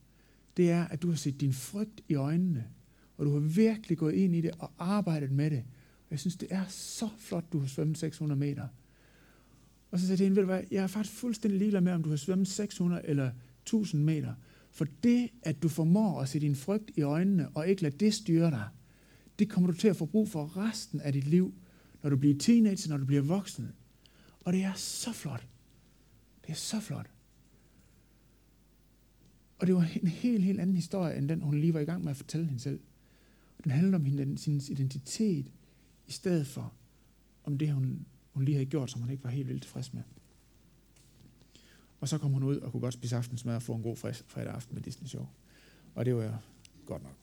Det 0.57 0.71
er, 0.71 0.87
at 0.87 1.01
du 1.01 1.09
har 1.09 1.15
set 1.15 1.41
din 1.41 1.53
frygt 1.53 2.01
i 2.07 2.15
øjnene. 2.15 2.67
Og 3.17 3.25
du 3.25 3.33
har 3.33 3.39
virkelig 3.39 3.97
gået 3.97 4.13
ind 4.13 4.35
i 4.35 4.41
det 4.41 4.51
og 4.59 4.71
arbejdet 4.77 5.31
med 5.31 5.49
det. 5.49 5.63
Og 6.05 6.11
jeg 6.11 6.19
synes, 6.19 6.35
det 6.35 6.47
er 6.51 6.65
så 6.67 7.09
flot, 7.17 7.53
du 7.53 7.59
har 7.59 7.67
svømmet 7.67 7.97
600 7.97 8.39
meter. 8.39 8.67
Og 9.91 9.99
så 9.99 10.05
sagde 10.05 10.11
jeg 10.11 10.17
til 10.17 10.25
hende, 10.25 10.45
hvad, 10.45 10.63
jeg 10.71 10.83
er 10.83 10.87
faktisk 10.87 11.15
fuldstændig 11.15 11.59
ligeglad 11.59 11.81
med, 11.81 11.91
om 11.91 12.03
du 12.03 12.09
har 12.09 12.17
svømmet 12.17 12.47
600 12.47 13.01
eller 13.05 13.31
1000 13.61 14.03
meter. 14.03 14.33
For 14.71 14.85
det, 15.03 15.29
at 15.41 15.63
du 15.63 15.69
formår 15.69 16.21
at 16.21 16.29
se 16.29 16.39
din 16.39 16.55
frygt 16.55 16.91
i 16.95 17.01
øjnene, 17.01 17.49
og 17.49 17.67
ikke 17.67 17.81
lade 17.81 17.97
det 17.97 18.13
styre 18.13 18.51
dig, 18.51 18.67
det 19.39 19.49
kommer 19.49 19.71
du 19.71 19.77
til 19.77 19.87
at 19.87 19.95
få 19.95 20.05
brug 20.05 20.29
for 20.29 20.57
resten 20.57 21.01
af 21.01 21.13
dit 21.13 21.27
liv, 21.27 21.53
når 22.03 22.09
du 22.09 22.17
bliver 22.17 22.37
teenager, 22.39 22.89
når 22.89 22.97
du 22.97 23.05
bliver 23.05 23.21
voksen. 23.21 23.71
Og 24.39 24.53
det 24.53 24.63
er 24.63 24.73
så 24.73 25.13
flot. 25.13 25.47
Det 26.45 26.49
er 26.49 26.55
så 26.55 26.79
flot. 26.79 27.09
Og 29.59 29.67
det 29.67 29.75
var 29.75 29.81
en 30.01 30.07
helt, 30.07 30.43
helt 30.43 30.59
anden 30.59 30.75
historie, 30.75 31.17
end 31.17 31.29
den, 31.29 31.41
hun 31.41 31.59
lige 31.59 31.73
var 31.73 31.79
i 31.79 31.85
gang 31.85 32.03
med 32.03 32.11
at 32.11 32.17
fortælle 32.17 32.45
hende 32.45 32.61
selv. 32.61 32.79
Den 33.63 33.71
handlede 33.71 33.95
om 33.95 34.05
hendes 34.05 34.41
sin 34.41 34.61
identitet, 34.69 35.51
i 36.07 36.11
stedet 36.11 36.47
for 36.47 36.73
om 37.43 37.57
det, 37.57 37.71
hun 37.71 38.05
hun 38.39 38.45
lige 38.45 38.55
havde 38.55 38.69
gjort, 38.69 38.91
som 38.91 39.01
hun 39.01 39.09
ikke 39.09 39.23
var 39.23 39.29
helt 39.29 39.47
vildt 39.47 39.61
tilfreds 39.61 39.93
med. 39.93 40.03
Og 41.99 42.07
så 42.07 42.17
kom 42.17 42.31
hun 42.31 42.43
ud 42.43 42.57
og 42.57 42.71
kunne 42.71 42.81
godt 42.81 42.93
spise 42.93 43.15
aftensmad 43.15 43.55
og 43.55 43.63
få 43.63 43.75
en 43.75 43.83
god 43.83 43.95
fredag 43.95 44.53
aften 44.53 44.75
med 44.75 44.83
Disney 44.83 45.07
Show. 45.07 45.27
Og 45.95 46.05
det 46.05 46.15
var 46.15 46.43
godt 46.85 47.03
nok. 47.03 47.15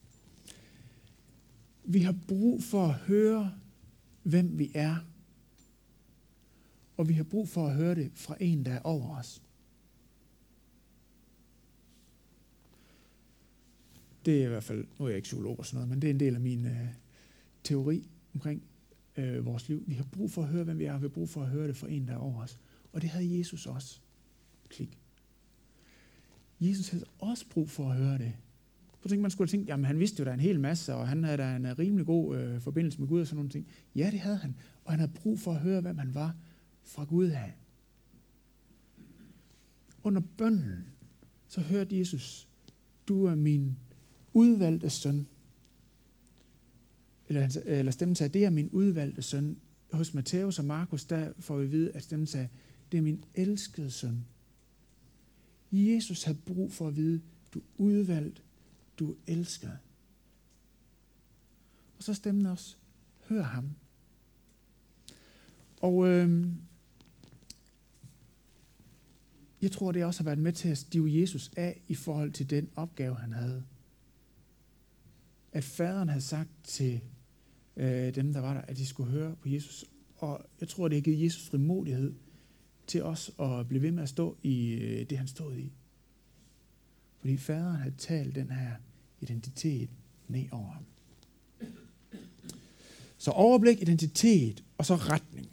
Vi 1.83 1.99
har 1.99 2.15
brug 2.27 2.63
for 2.63 2.85
at 2.87 2.93
høre, 2.93 3.53
hvem 4.23 4.59
vi 4.59 4.71
er. 4.73 4.95
Og 6.97 7.09
vi 7.09 7.13
har 7.13 7.23
brug 7.23 7.49
for 7.49 7.67
at 7.67 7.75
høre 7.75 7.95
det 7.95 8.11
fra 8.15 8.37
en, 8.39 8.65
der 8.65 8.71
er 8.71 8.81
over 8.83 9.17
os. 9.17 9.41
Det 14.25 14.41
er 14.41 14.45
i 14.45 14.49
hvert 14.49 14.63
fald, 14.63 14.87
nu 14.99 15.05
er 15.05 15.09
jeg 15.09 15.15
ikke 15.15 15.25
psykolog 15.25 15.59
og 15.59 15.65
sådan 15.65 15.75
noget, 15.75 15.89
men 15.89 16.01
det 16.01 16.07
er 16.07 16.13
en 16.13 16.19
del 16.19 16.35
af 16.35 16.41
min 16.41 16.65
øh, 16.65 16.87
teori 17.63 18.09
omkring 18.33 18.63
øh, 19.17 19.45
vores 19.45 19.67
liv. 19.69 19.83
Vi 19.87 19.93
har 19.93 20.03
brug 20.03 20.31
for 20.31 20.41
at 20.43 20.47
høre, 20.47 20.63
hvem 20.63 20.79
vi 20.79 20.85
er, 20.85 20.97
vi 20.97 21.03
har 21.03 21.09
brug 21.09 21.29
for 21.29 21.41
at 21.41 21.49
høre 21.49 21.67
det 21.67 21.77
fra 21.77 21.89
en, 21.89 22.07
der 22.07 22.13
er 22.13 22.17
over 22.17 22.43
os. 22.43 22.59
Og 22.93 23.01
det 23.01 23.09
havde 23.09 23.39
Jesus 23.39 23.65
også. 23.65 23.99
Klik. 24.69 24.99
Jesus 26.59 26.89
havde 26.89 27.05
også 27.19 27.45
brug 27.49 27.69
for 27.69 27.89
at 27.89 27.97
høre 27.97 28.17
det. 28.17 28.33
Så 29.01 29.09
tænkte 29.09 29.21
man 29.21 29.31
skulle 29.31 29.49
tænke, 29.49 29.65
jamen 29.67 29.85
han 29.85 29.99
vidste 29.99 30.19
jo 30.19 30.25
der 30.25 30.33
en 30.33 30.39
hel 30.39 30.59
masse, 30.59 30.95
og 30.95 31.07
han 31.07 31.23
havde 31.23 31.37
da 31.37 31.55
en 31.55 31.65
øh, 31.65 31.79
rimelig 31.79 32.05
god 32.05 32.37
øh, 32.37 32.61
forbindelse 32.61 32.99
med 32.99 33.07
Gud 33.07 33.21
og 33.21 33.27
sådan 33.27 33.35
nogle 33.35 33.49
ting. 33.49 33.67
Ja, 33.95 34.09
det 34.11 34.19
havde 34.19 34.37
han. 34.37 34.55
Og 34.85 34.91
han 34.91 34.99
havde 34.99 35.11
brug 35.11 35.39
for 35.39 35.51
at 35.53 35.59
høre, 35.59 35.81
hvem 35.81 35.97
han 35.97 36.13
var 36.13 36.35
fra 36.83 37.03
Gud 37.03 37.29
af. 37.29 37.53
Under 40.03 40.21
bønden, 40.37 40.85
så 41.47 41.61
hørte 41.61 41.99
Jesus, 41.99 42.49
du 43.07 43.25
er 43.25 43.35
min 43.35 43.77
udvalgte 44.33 44.89
søn. 44.89 45.27
Eller, 47.27 47.61
eller 47.65 47.91
stemmen 47.91 48.15
sagde, 48.15 48.33
det 48.33 48.45
er 48.45 48.49
min 48.49 48.69
udvalgte 48.69 49.21
søn. 49.21 49.57
Hos 49.91 50.13
Matthæus 50.13 50.59
og 50.59 50.65
Markus, 50.65 51.05
der 51.05 51.33
får 51.39 51.57
vi 51.57 51.63
at 51.65 51.71
vide, 51.71 51.91
at 51.91 52.03
stemmen 52.03 52.27
sagde, 52.27 52.49
det 52.91 52.97
er 52.97 53.01
min 53.01 53.23
elskede 53.35 53.91
søn. 53.91 54.25
Jesus 55.71 56.23
har 56.23 56.35
brug 56.45 56.71
for 56.71 56.87
at 56.87 56.95
vide, 56.95 57.21
du 57.53 57.59
er 57.59 57.63
udvalgt, 57.77 58.43
du 58.99 59.11
er 59.11 59.15
elsket. 59.27 59.77
Og 61.97 62.03
så 62.03 62.13
stemmen 62.13 62.45
også, 62.45 62.75
hør 63.25 63.43
ham. 63.43 63.69
Og 65.81 66.07
øh, 66.07 66.47
jeg 69.61 69.71
tror, 69.71 69.91
det 69.91 70.05
også 70.05 70.19
har 70.19 70.25
været 70.25 70.39
med 70.39 70.53
til 70.53 70.69
at 70.69 70.77
stive 70.77 71.21
Jesus 71.21 71.51
af 71.57 71.81
i 71.87 71.95
forhold 71.95 72.31
til 72.31 72.49
den 72.49 72.69
opgave, 72.75 73.15
han 73.15 73.33
havde. 73.33 73.63
At 75.51 75.63
faderen 75.63 76.09
havde 76.09 76.21
sagt 76.21 76.49
til 76.63 77.01
øh, 77.77 78.15
dem, 78.15 78.33
der 78.33 78.39
var 78.39 78.53
der, 78.53 78.61
at 78.61 78.77
de 78.77 78.85
skulle 78.85 79.11
høre 79.11 79.35
på 79.41 79.49
Jesus. 79.49 79.85
Og 80.17 80.45
jeg 80.61 80.67
tror, 80.67 80.87
det 80.87 80.97
har 80.97 81.01
givet 81.01 81.23
Jesus 81.23 81.49
frimodighed 81.49 82.13
til 82.87 83.03
os 83.03 83.31
at 83.39 83.67
blive 83.67 83.81
ved 83.81 83.91
med 83.91 84.03
at 84.03 84.09
stå 84.09 84.37
i 84.43 84.73
øh, 84.73 85.09
det, 85.09 85.17
han 85.17 85.27
stod 85.27 85.57
i. 85.57 85.71
Fordi 87.19 87.37
faderen 87.37 87.75
havde 87.75 87.95
talt 87.97 88.35
den 88.35 88.51
her 88.51 88.71
identitet 89.21 89.89
ned 90.27 90.45
over 90.51 90.71
ham. 90.71 90.83
Så 93.17 93.31
overblik, 93.31 93.81
identitet 93.81 94.63
og 94.77 94.85
så 94.85 94.95
retning. 94.95 95.47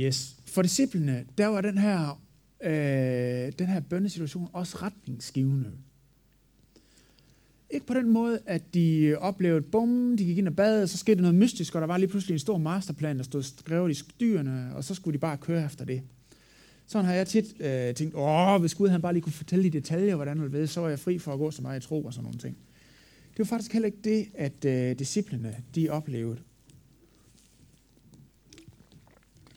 Yes. 0.00 0.36
For 0.46 0.62
disciplene, 0.62 1.26
der 1.38 1.46
var 1.46 1.60
den 1.60 1.78
her, 1.78 2.22
øh, 2.60 3.52
den 3.58 3.66
her 3.66 3.80
bønnesituation 3.80 4.50
også 4.52 4.76
retningsgivende. 4.82 5.72
Ikke 7.70 7.86
på 7.86 7.94
den 7.94 8.10
måde, 8.10 8.40
at 8.46 8.74
de 8.74 9.00
øh, 9.00 9.18
oplevede, 9.18 9.62
bum, 9.62 10.16
de 10.16 10.24
gik 10.24 10.38
ind 10.38 10.48
og 10.48 10.56
bad, 10.56 10.82
og 10.82 10.88
så 10.88 10.98
skete 10.98 11.20
noget 11.20 11.34
mystisk, 11.34 11.74
og 11.74 11.80
der 11.80 11.86
var 11.86 11.96
lige 11.96 12.08
pludselig 12.08 12.34
en 12.34 12.38
stor 12.38 12.58
masterplan, 12.58 13.16
der 13.16 13.22
stod 13.22 13.42
skrevet 13.42 13.98
i 13.98 14.02
dyrene, 14.20 14.70
og 14.74 14.84
så 14.84 14.94
skulle 14.94 15.14
de 15.14 15.18
bare 15.18 15.36
køre 15.36 15.64
efter 15.64 15.84
det. 15.84 16.02
Sådan 16.86 17.04
har 17.06 17.14
jeg 17.14 17.26
tit 17.26 17.60
øh, 17.60 17.94
tænkt, 17.94 18.14
åh, 18.14 18.60
hvis 18.60 18.74
Gud 18.74 18.88
han 18.88 19.02
bare 19.02 19.12
lige 19.12 19.22
kunne 19.22 19.32
fortælle 19.32 19.66
i 19.66 19.70
detaljer, 19.70 20.14
hvordan 20.14 20.40
det 20.40 20.52
ved, 20.52 20.66
så 20.66 20.80
var 20.80 20.88
jeg 20.88 20.98
fri 20.98 21.18
for 21.18 21.32
at 21.32 21.38
gå 21.38 21.50
så 21.50 21.62
meget 21.62 21.84
i 21.84 21.86
tro 21.86 22.04
og 22.04 22.12
sådan 22.12 22.24
nogle 22.24 22.38
ting. 22.38 22.56
Det 23.30 23.38
var 23.38 23.44
faktisk 23.44 23.72
heller 23.72 23.86
ikke 23.86 23.98
det, 24.04 24.28
at 24.34 24.64
øh, 24.64 24.98
disciplene 24.98 25.56
de 25.74 25.90
oplevede. 25.90 26.38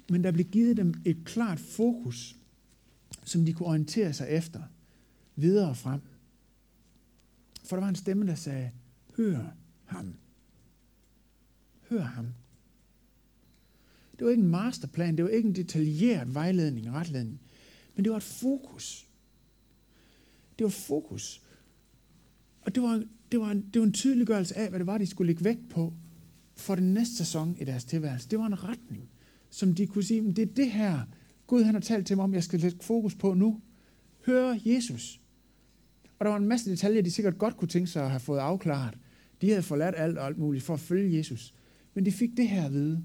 Men 0.10 0.24
der 0.24 0.32
blev 0.32 0.46
givet 0.46 0.78
dem 0.78 0.94
et 1.06 1.18
klart 1.26 1.60
fokus, 1.60 2.36
som 3.24 3.46
de 3.46 3.54
kunne 3.54 3.68
orientere 3.68 4.14
sig 4.14 4.28
efter 4.30 4.62
videre 5.36 5.76
frem. 5.76 6.00
For 7.64 7.76
der 7.76 7.82
var 7.82 7.90
en 7.90 7.96
stemme, 7.96 8.28
der 8.28 8.36
sagde, 8.36 8.72
hør 9.18 9.56
ham. 9.86 10.14
Hør 11.90 12.02
ham. 12.02 12.28
Det 14.12 14.26
var 14.26 14.32
ikke 14.32 14.44
en 14.44 14.50
masterplan, 14.50 15.18
det 15.18 15.26
var 15.26 15.30
ikke 15.30 15.50
en 15.50 15.56
detaljeret 15.56 16.34
vejledning 16.36 16.90
og 16.90 16.96
retledning, 16.96 17.42
men 17.96 18.04
det 18.04 18.12
var 18.12 18.18
et 18.18 18.24
fokus. 18.24 19.08
Det 20.60 20.64
var 20.64 20.72
fokus. 20.72 21.42
Og 22.62 22.76
det 22.76 22.84
var, 22.84 23.04
det, 23.32 23.40
var 23.40 23.52
en, 23.52 23.70
det 23.74 23.82
var 23.82 23.88
en 23.88 23.94
tydeliggørelse 23.94 24.58
af, 24.58 24.70
hvad 24.70 24.80
det 24.80 24.88
var, 24.88 24.98
de 24.98 25.08
skulle 25.08 25.28
lægge 25.28 25.44
vægt 25.44 25.70
på 25.70 25.94
for 26.56 26.76
den 26.76 26.94
næste 26.94 27.16
sæson 27.16 27.58
i 27.60 27.64
deres 27.64 27.86
tilværelse. 27.86 28.30
Det 28.30 28.40
var 28.40 28.46
en 28.46 28.64
retning, 28.64 29.10
som 29.50 29.76
de 29.76 29.88
kunne 29.88 30.04
sige, 30.04 30.34
det 30.34 30.40
er 30.40 30.54
det 30.54 30.72
her, 30.72 31.02
Gud 31.48 31.64
han 31.64 31.74
har 31.74 31.82
talt 31.82 32.08
til 32.08 32.16
mig 32.16 32.24
om, 32.24 32.34
jeg 32.34 32.44
skal 32.44 32.60
lægge 32.60 32.78
fokus 32.82 33.16
på 33.16 33.34
nu. 33.34 33.62
Hør 34.26 34.60
Jesus. 34.66 35.22
Og 36.22 36.26
der 36.26 36.32
var 36.32 36.38
en 36.38 36.48
masse 36.48 36.72
detaljer, 36.72 37.02
de 37.02 37.12
sikkert 37.12 37.38
godt 37.38 37.58
kunne 37.58 37.68
tænke 37.68 37.88
sig 37.88 38.04
at 38.04 38.10
have 38.10 38.20
fået 38.20 38.40
afklaret. 38.40 38.98
De 39.42 39.50
havde 39.50 39.64
forladt 39.64 39.96
alt 39.98 40.18
og 40.18 40.26
alt 40.26 40.38
muligt 40.38 40.64
for 40.64 40.74
at 40.74 40.80
følge 40.80 41.18
Jesus. 41.18 41.54
Men 41.94 42.06
de 42.06 42.12
fik 42.12 42.30
det 42.38 42.50
her 42.50 42.66
at 42.66 42.74
vide. 42.74 43.04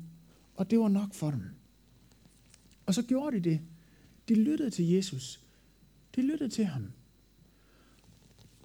Og 0.55 0.71
det 0.71 0.79
var 0.79 0.89
nok 0.89 1.15
for 1.15 1.31
dem. 1.31 1.43
Og 2.87 2.95
så 2.95 3.03
gjorde 3.03 3.37
de 3.37 3.51
det. 3.51 3.61
De 4.29 4.35
lyttede 4.35 4.71
til 4.71 4.89
Jesus. 4.89 5.41
De 6.17 6.23
lyttede 6.23 6.51
til 6.51 6.65
ham. 6.65 6.93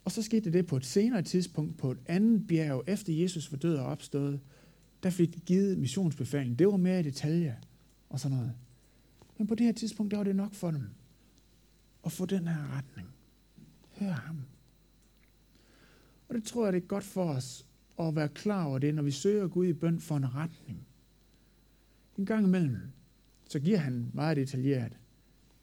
Og 0.06 0.12
så 0.12 0.22
skete 0.22 0.54
det 0.54 0.68
på 0.68 0.78
et 0.78 0.86
senere 0.86 1.22
tidspunkt, 1.22 1.78
på 1.78 1.92
et 1.92 2.00
andet 2.06 2.48
bjerg, 2.48 2.84
efter 2.88 3.14
Jesus 3.14 3.52
var 3.52 3.58
død 3.58 3.76
og 3.76 3.86
opstået, 3.86 4.40
der 5.04 5.10
fik 5.10 5.36
de 5.36 5.40
givet 5.40 5.78
missionsbefaling. 5.78 6.60
Det 6.60 6.68
var 6.68 6.78
mere 6.78 7.00
i 7.00 7.04
detalje 7.04 7.58
og 8.10 8.20
sådan 8.20 8.38
noget. 8.38 8.54
Men 9.38 9.48
på 9.48 9.56
det 9.56 9.66
her 9.66 9.74
tidspunkt, 9.74 10.12
der 10.12 10.18
var 10.18 10.24
det 10.24 10.36
nok 10.36 10.54
for 10.54 10.72
dem 10.72 10.90
at 12.06 12.12
få 12.12 12.26
den 12.26 12.48
her 12.48 12.78
retning. 12.78 13.11
Hør 14.02 14.12
ham. 14.12 14.46
Og 16.30 16.36
det 16.36 16.44
tror 16.44 16.66
jeg, 16.66 16.74
det 16.74 16.84
er 16.84 16.88
godt 16.88 17.04
for 17.04 17.24
os 17.34 17.66
at 18.00 18.16
være 18.16 18.30
klar 18.30 18.66
over 18.66 18.80
det, 18.80 18.96
når 18.96 19.04
vi 19.04 19.12
søger 19.12 19.48
Gud 19.48 19.68
i 19.68 19.74
bøn 19.74 20.00
for 20.00 20.18
en 20.18 20.36
retning. 20.36 20.88
En 22.18 22.26
gang 22.26 22.46
imellem, 22.46 22.78
så 23.50 23.60
giver 23.60 23.78
han 23.78 24.12
meget 24.14 24.38
detaljeret. 24.38 25.00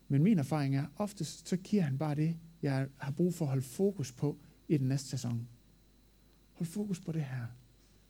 Men 0.08 0.22
min 0.22 0.38
erfaring 0.38 0.76
er, 0.76 0.86
oftest 0.96 1.48
så 1.48 1.56
giver 1.56 1.82
han 1.82 1.98
bare 1.98 2.14
det, 2.14 2.36
jeg 2.62 2.88
har 2.96 3.12
brug 3.12 3.34
for 3.34 3.44
at 3.44 3.48
holde 3.48 3.62
fokus 3.62 4.12
på 4.12 4.38
i 4.68 4.76
den 4.76 4.88
næste 4.88 5.08
sæson. 5.08 5.48
Hold 6.52 6.66
fokus 6.66 7.00
på 7.00 7.12
det 7.12 7.22
her. 7.22 7.46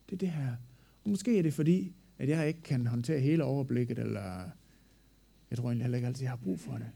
Det 0.09 0.15
er 0.15 0.17
det 0.17 0.31
her. 0.31 0.55
Og 1.03 1.09
måske 1.09 1.37
er 1.37 1.43
det 1.43 1.53
fordi, 1.53 1.93
at 2.17 2.29
jeg 2.29 2.47
ikke 2.47 2.61
kan 2.61 2.87
håndtere 2.87 3.19
hele 3.19 3.43
overblikket, 3.43 3.99
eller 3.99 4.49
jeg 5.49 5.57
tror 5.57 5.65
egentlig 5.65 5.83
heller 5.83 5.97
ikke 5.97 6.07
altid, 6.07 6.23
jeg 6.23 6.31
har 6.31 6.37
brug 6.37 6.59
for 6.59 6.77
det. 6.77 6.91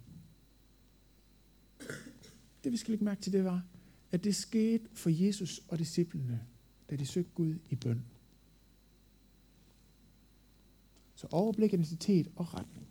Det 2.64 2.72
vi 2.72 2.78
skal 2.78 2.92
lægge 2.92 3.06
mærke 3.06 3.22
til, 3.22 3.34
det 3.34 3.44
var, 3.44 3.66
at 4.12 4.24
det 4.24 4.36
skete 4.36 4.90
for 4.94 5.10
Jesus 5.10 5.62
og 5.68 5.80
disciplene, 5.80 6.46
da 6.90 6.96
de 6.96 7.06
søgte 7.06 7.32
Gud 7.36 7.56
i 7.70 7.76
bøn. 7.76 8.06
Så 11.16 11.28
overblik, 11.32 11.74
identitet 11.74 12.32
og 12.36 12.54
retning. 12.54 12.88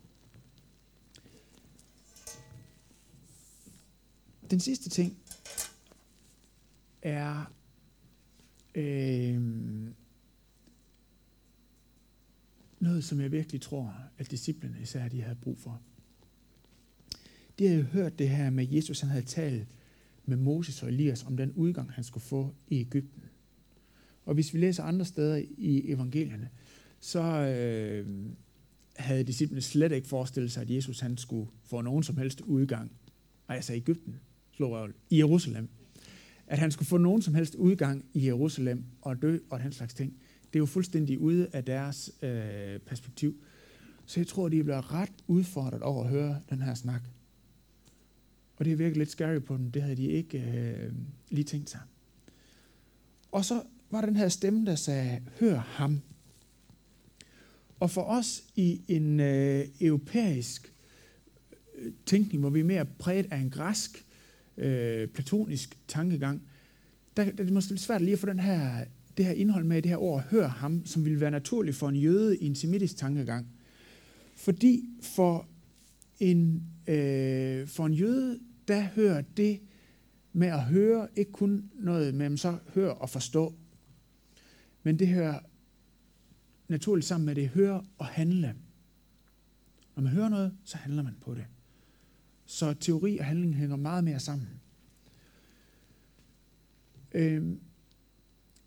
Den 4.50 4.61
sidste 4.61 4.90
ting 4.90 5.18
er 7.02 7.44
øh, 8.74 9.42
noget, 12.80 13.04
som 13.04 13.20
jeg 13.20 13.32
virkelig 13.32 13.61
tror, 13.61 13.94
at 14.18 14.30
disciplene 14.30 14.80
især 14.82 15.08
de 15.08 15.22
havde 15.22 15.37
brug 15.37 15.58
for. 15.58 15.80
De 17.58 17.66
havde 17.66 17.80
jo 17.80 17.86
hørt 17.86 18.18
det 18.18 18.28
her 18.28 18.50
med 18.50 18.66
Jesus, 18.70 19.00
han 19.00 19.10
havde 19.10 19.24
talt 19.24 19.66
med 20.24 20.36
Moses 20.36 20.82
og 20.82 20.88
Elias 20.88 21.24
om 21.24 21.36
den 21.36 21.52
udgang, 21.52 21.90
han 21.92 22.04
skulle 22.04 22.24
få 22.24 22.54
i 22.68 22.80
Ægypten. 22.80 23.22
Og 24.24 24.34
hvis 24.34 24.54
vi 24.54 24.58
læser 24.58 24.82
andre 24.82 25.04
steder 25.04 25.42
i 25.58 25.90
evangelierne, 25.90 26.48
så 27.00 27.22
øh, 27.22 28.06
havde 28.96 29.24
disciplene 29.24 29.60
slet 29.60 29.92
ikke 29.92 30.08
forestillet 30.08 30.52
sig, 30.52 30.60
at 30.60 30.70
Jesus 30.70 31.00
han 31.00 31.16
skulle 31.16 31.50
få 31.64 31.80
nogen 31.80 32.02
som 32.02 32.16
helst 32.16 32.40
udgang. 32.40 32.92
Altså 33.48 33.72
Ægypten, 33.74 34.20
i 35.10 35.18
Jerusalem. 35.18 35.68
At 36.46 36.58
han 36.58 36.70
skulle 36.70 36.88
få 36.88 36.98
nogen 36.98 37.22
som 37.22 37.34
helst 37.34 37.54
udgang 37.54 38.04
i 38.14 38.26
Jerusalem 38.26 38.84
og 39.00 39.22
dø 39.22 39.38
og 39.50 39.60
den 39.60 39.72
slags 39.72 39.94
ting. 39.94 40.16
Det 40.46 40.56
er 40.56 40.58
jo 40.58 40.66
fuldstændig 40.66 41.18
ude 41.18 41.48
af 41.52 41.64
deres 41.64 42.10
øh, 42.22 42.78
perspektiv. 42.78 43.42
Så 44.06 44.20
jeg 44.20 44.26
tror, 44.26 44.48
de 44.48 44.62
bliver 44.62 44.94
ret 44.94 45.12
udfordret 45.26 45.82
over 45.82 46.04
at 46.04 46.10
høre 46.10 46.40
den 46.50 46.62
her 46.62 46.74
snak. 46.74 47.02
Og 48.56 48.64
det 48.64 48.78
virkede 48.78 48.98
lidt 48.98 49.10
scary 49.10 49.38
på 49.38 49.56
dem. 49.56 49.70
Det 49.70 49.82
havde 49.82 49.96
de 49.96 50.06
ikke 50.06 50.38
øh, 50.38 50.92
lige 51.30 51.44
tænkt 51.44 51.70
sig. 51.70 51.80
Og 53.32 53.44
så 53.44 53.62
var 53.90 54.00
den 54.00 54.16
her 54.16 54.28
stemme, 54.28 54.66
der 54.66 54.74
sagde, 54.74 55.20
hør 55.40 55.58
ham. 55.58 56.00
Og 57.80 57.90
for 57.90 58.02
os 58.02 58.44
i 58.56 58.80
en 58.88 59.20
øh, 59.20 59.64
europæisk 59.80 60.72
øh, 61.78 61.92
tænkning, 62.06 62.40
hvor 62.40 62.50
vi 62.50 62.60
er 62.60 62.64
mere 62.64 62.84
præget 62.84 63.26
af 63.30 63.36
en 63.36 63.50
græsk, 63.50 64.06
øh, 64.56 65.08
platonisk 65.08 65.78
tankegang, 65.88 66.42
der, 67.16 67.24
der 67.24 67.30
er 67.30 67.44
det 67.44 67.52
måske 67.52 67.70
lidt 67.70 67.80
svært 67.80 68.02
lige 68.02 68.12
at 68.12 68.18
få 68.18 68.26
den 68.26 68.40
her, 68.40 68.84
det 69.16 69.24
her 69.24 69.32
indhold 69.32 69.64
med 69.64 69.82
det 69.82 69.90
her 69.90 70.02
ord, 70.02 70.22
hør 70.22 70.48
ham, 70.48 70.86
som 70.86 71.04
ville 71.04 71.20
være 71.20 71.30
naturligt 71.30 71.76
for 71.76 71.88
en 71.88 71.96
jøde 71.96 72.38
i 72.38 72.46
en 72.46 72.54
semitisk 72.54 72.96
tankegang. 72.96 73.46
Fordi 74.36 74.84
for 75.02 75.48
en, 76.22 76.62
øh, 76.87 77.68
for 77.68 77.87
en 77.87 77.94
jøde, 77.94 78.40
der 78.68 78.80
hører 78.80 79.20
det 79.20 79.61
med 80.32 80.48
at 80.48 80.64
høre, 80.64 81.08
ikke 81.16 81.32
kun 81.32 81.70
noget 81.74 82.14
med 82.14 82.26
at 82.26 82.38
så 82.38 82.58
høre 82.74 82.94
og 82.94 83.11
forstå, 83.11 83.54
men 84.82 84.98
det 84.98 85.08
hører 85.08 85.38
naturligt 86.68 87.06
sammen 87.06 87.26
med 87.26 87.35
det 87.35 87.48
høre 87.48 87.85
og 87.98 88.06
handle. 88.06 88.56
Når 89.96 90.02
man 90.02 90.12
hører 90.12 90.28
noget, 90.28 90.56
så 90.64 90.76
handler 90.76 91.02
man 91.02 91.16
på 91.20 91.35
det. 91.35 91.44
Så 92.46 92.74
teori 92.74 93.18
og 93.18 93.24
handling 93.24 93.54
hænger 93.54 93.76
meget 93.76 94.04
mere 94.04 94.20
sammen. 94.20 94.48
Øhm, 97.12 97.61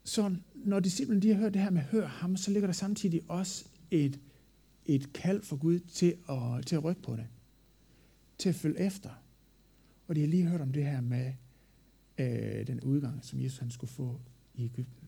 så 0.04 0.36
når 0.56 0.80
disciplen 0.80 1.22
de 1.22 1.28
har 1.28 1.36
hørt 1.36 1.54
det 1.54 1.62
her 1.62 1.70
med 1.70 1.82
hør 1.82 2.08
ham, 2.08 2.38
så 2.38 2.52
ligger 2.52 2.68
der 2.68 2.74
samtidig 2.74 3.22
også 3.28 3.66
et, 3.92 4.20
et 4.86 5.14
kald 5.14 5.42
for 5.42 5.56
Gud 5.56 5.80
til 5.80 6.16
at, 6.30 6.66
til 6.66 6.76
at 6.76 6.84
rykke 6.84 7.02
på 7.02 7.16
det. 7.16 7.28
Til 8.38 8.50
at 8.50 8.56
følge 8.56 8.80
efter. 8.80 9.10
Og 10.08 10.16
de 10.16 10.22
har 10.22 10.28
lige 10.28 10.48
hørt 10.48 10.62
om 10.62 10.72
det 10.72 10.86
her 10.86 11.02
med 11.02 11.34
øh, 12.18 12.68
den 12.68 12.82
udgang, 12.82 13.26
som 13.26 13.42
Jesus 13.42 13.60
han 13.60 13.72
skulle 13.72 13.92
få 13.92 14.20
i 14.56 14.66
Ægypten. 14.66 15.08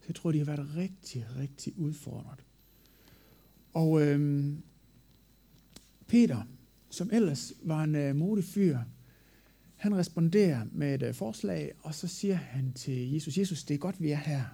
Så 0.00 0.04
jeg 0.08 0.14
tror, 0.14 0.32
de 0.32 0.38
har 0.38 0.44
været 0.44 0.76
rigtig, 0.76 1.26
rigtig 1.36 1.78
udfordret. 1.78 2.44
Og 3.72 4.02
øh, 4.02 4.52
Peter, 6.06 6.42
som 6.90 7.10
ellers 7.12 7.52
var 7.62 7.84
en 7.84 7.94
øh, 7.94 8.16
modig 8.16 8.44
fyr, 8.44 8.78
han 9.76 9.96
responderer 9.96 10.66
med 10.72 10.94
et 10.94 11.02
øh, 11.02 11.14
forslag, 11.14 11.72
og 11.80 11.94
så 11.94 12.08
siger 12.08 12.34
han 12.34 12.72
til 12.72 13.12
Jesus, 13.12 13.38
Jesus, 13.38 13.64
det 13.64 13.74
er 13.74 13.78
godt, 13.78 14.02
vi 14.02 14.10
er 14.10 14.16
her. 14.16 14.44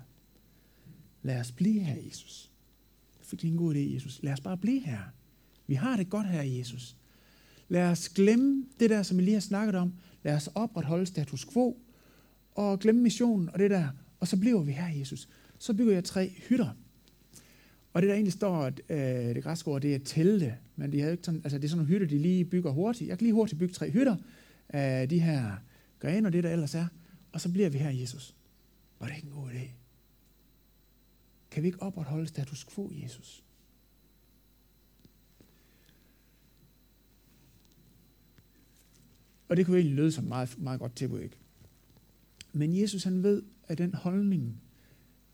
Lad 1.22 1.40
os 1.40 1.52
blive 1.52 1.80
her, 1.80 2.02
Jesus. 2.06 2.50
Det 3.30 3.44
er 3.44 3.48
en 3.48 3.56
god 3.56 3.74
idé, 3.74 3.78
Jesus. 3.78 4.22
Lad 4.22 4.32
os 4.32 4.40
bare 4.40 4.56
blive 4.56 4.80
her. 4.80 5.00
Vi 5.66 5.74
har 5.74 5.96
det 5.96 6.10
godt 6.10 6.26
her, 6.26 6.42
Jesus. 6.42 6.96
Lad 7.72 7.90
os 7.90 8.08
glemme 8.08 8.64
det 8.80 8.90
der, 8.90 9.02
som 9.02 9.18
vi 9.18 9.22
lige 9.22 9.34
har 9.34 9.40
snakket 9.40 9.74
om. 9.74 9.92
Lad 10.22 10.34
os 10.34 10.48
opretholde 10.54 11.06
status 11.06 11.46
quo 11.52 11.78
og 12.54 12.78
glemme 12.78 13.02
missionen 13.02 13.50
og 13.50 13.58
det 13.58 13.70
der. 13.70 13.88
Og 14.20 14.28
så 14.28 14.36
bliver 14.36 14.62
vi 14.62 14.72
her, 14.72 14.98
Jesus. 14.98 15.28
Så 15.58 15.74
bygger 15.74 15.92
jeg 15.92 16.04
tre 16.04 16.28
hytter. 16.48 16.68
Og 17.92 18.02
det 18.02 18.08
der 18.08 18.14
egentlig 18.14 18.32
står, 18.32 18.56
at 18.56 18.80
øh, 18.88 19.34
det 19.34 19.42
græske 19.42 19.68
ord, 19.68 19.82
det 19.82 19.94
er 19.94 19.98
telte. 19.98 20.54
Men 20.76 20.92
de 20.92 21.00
havde 21.00 21.12
ikke 21.12 21.24
sådan, 21.24 21.40
altså 21.44 21.58
det 21.58 21.64
er 21.64 21.68
sådan 21.68 21.78
nogle 21.78 21.94
hytter, 21.94 22.06
de 22.06 22.18
lige 22.18 22.44
bygger 22.44 22.70
hurtigt. 22.70 23.08
Jeg 23.08 23.18
kan 23.18 23.24
lige 23.24 23.34
hurtigt 23.34 23.58
bygge 23.58 23.74
tre 23.74 23.90
hytter 23.90 24.16
af 24.68 25.08
de 25.08 25.20
her 25.20 25.52
grene 25.98 26.28
og 26.28 26.32
det, 26.32 26.44
der 26.44 26.50
ellers 26.50 26.74
er. 26.74 26.86
Og 27.32 27.40
så 27.40 27.52
bliver 27.52 27.68
vi 27.68 27.78
her, 27.78 27.90
Jesus. 27.90 28.34
Var 29.00 29.06
det 29.06 29.16
ikke 29.16 29.26
en 29.26 29.34
god 29.34 29.50
idé? 29.50 29.70
Kan 31.50 31.62
vi 31.62 31.68
ikke 31.68 31.82
opretholde 31.82 32.26
status 32.26 32.66
quo, 32.74 32.90
Jesus? 33.02 33.44
Og 39.52 39.56
det 39.56 39.66
kunne 39.66 39.76
egentlig 39.76 39.96
lyde 39.96 40.12
som 40.12 40.24
meget, 40.24 40.58
meget 40.58 40.80
godt 40.80 40.96
tilbud, 40.96 41.20
ikke? 41.20 41.36
Men 42.52 42.76
Jesus 42.80 43.04
han 43.04 43.22
ved, 43.22 43.42
at 43.68 43.78
den 43.78 43.94
holdning, 43.94 44.62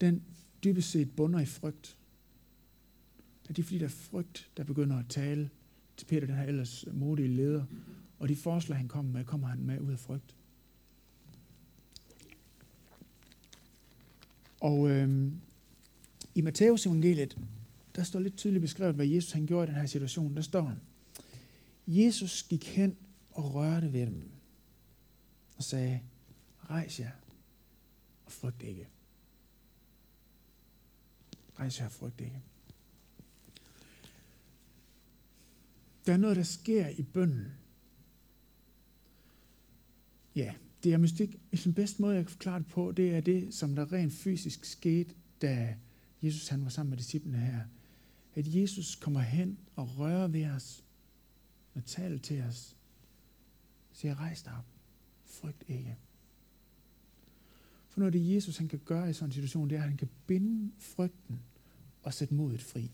den 0.00 0.22
dybest 0.64 0.90
set 0.90 1.11
bunder 1.16 1.40
i 1.40 1.44
frygt. 1.44 1.96
At 3.48 3.57
det 3.57 3.62
er 3.62 3.64
fordi, 3.64 3.78
der 3.78 3.85
er 3.85 3.88
frygt, 3.88 4.50
der 4.57 4.64
begynder 4.64 4.98
at 4.98 5.04
tale 5.09 5.50
til 5.96 6.07
Peter, 6.07 6.26
den 6.26 6.37
her 6.37 6.42
ellers 6.42 6.85
modige 6.92 7.28
leder. 7.28 7.64
Og 8.18 8.28
de 8.28 8.37
forslag, 8.37 8.78
han 8.78 8.88
kommer 8.88 9.12
med, 9.12 9.24
kommer 9.24 9.46
han 9.46 9.62
med 9.62 9.81
ud 9.81 9.92
af 9.92 9.98
frygt. 9.98 10.37
Og 14.61 14.90
øhm, 14.90 15.33
i 16.35 16.40
Matteus 16.40 16.87
evangeliet, 16.87 17.38
der 17.96 18.02
står 18.02 18.20
lidt 18.20 18.37
tydeligt 18.37 18.62
beskrevet, 18.62 18.94
hvad 18.94 19.07
Jesus 19.07 19.33
han 19.33 19.46
gjorde 19.46 19.64
i 19.64 19.70
den 19.70 19.81
her 19.81 19.87
situation. 19.87 20.37
Der 20.37 20.42
står, 20.42 20.74
Jesus 21.87 22.42
gik 22.42 22.64
hen 22.64 22.96
og 23.38 23.55
rørte 23.55 23.92
ved 23.92 24.07
dem 24.07 24.31
og 25.57 25.64
sagde, 25.64 26.01
rejs 26.70 27.01
jer 27.01 27.11
og 28.24 28.33
frygt 28.33 28.62
ikke. 28.62 28.88
Rejs 31.59 31.81
jer 31.81 31.87
og 31.87 31.92
frygt 31.92 32.20
ikke. 32.20 32.42
Der 36.07 36.12
er 36.12 36.16
noget, 36.16 36.37
der 36.37 36.42
sker 36.42 36.88
i 36.88 37.03
bønden. 37.03 37.53
Ja, 40.35 40.55
det 40.83 40.92
er 40.92 40.98
mystik. 40.98 41.37
Den 41.64 41.74
bedste 41.74 42.03
måde, 42.03 42.14
jeg 42.14 42.24
kan 42.24 42.31
forklare 42.31 42.59
det 42.59 42.66
på, 42.66 42.92
det 42.92 43.14
er 43.14 43.20
det, 43.20 43.55
som 43.55 43.74
der 43.74 43.92
rent 43.92 44.12
fysisk 44.12 44.64
skete, 44.64 45.14
da 45.42 45.77
Jesus 46.22 46.48
han 46.48 46.64
var 46.64 46.70
sammen 46.70 46.90
med 46.90 46.98
disciplene 46.98 47.38
her. 47.38 47.61
At 48.35 48.55
Jesus 48.55 48.94
kommer 48.94 49.20
hen 49.20 49.59
og 49.77 49.98
rører 49.98 50.29
ved 50.29 50.46
os 50.46 50.85
og 51.74 51.85
taler 51.85 52.18
til 52.18 52.42
os 52.42 52.77
siger, 53.98 54.20
rejs 54.20 54.42
dig 54.42 54.52
op. 54.52 54.64
Frygt 55.24 55.64
ikke. 55.68 55.96
For 57.88 58.00
noget 58.00 58.12
det 58.12 58.34
Jesus 58.34 58.56
han 58.56 58.68
kan 58.68 58.80
gøre 58.84 59.11
i 59.11 59.12
sådan 59.12 59.28
en 59.28 59.32
situation, 59.32 59.70
det 59.70 59.76
er, 59.76 59.82
at 59.82 59.88
han 59.88 59.96
kan 59.96 60.08
binde 60.26 60.72
frygten 60.78 61.40
og 62.02 62.14
sætte 62.14 62.34
modet 62.34 62.62
fri. 62.62 62.90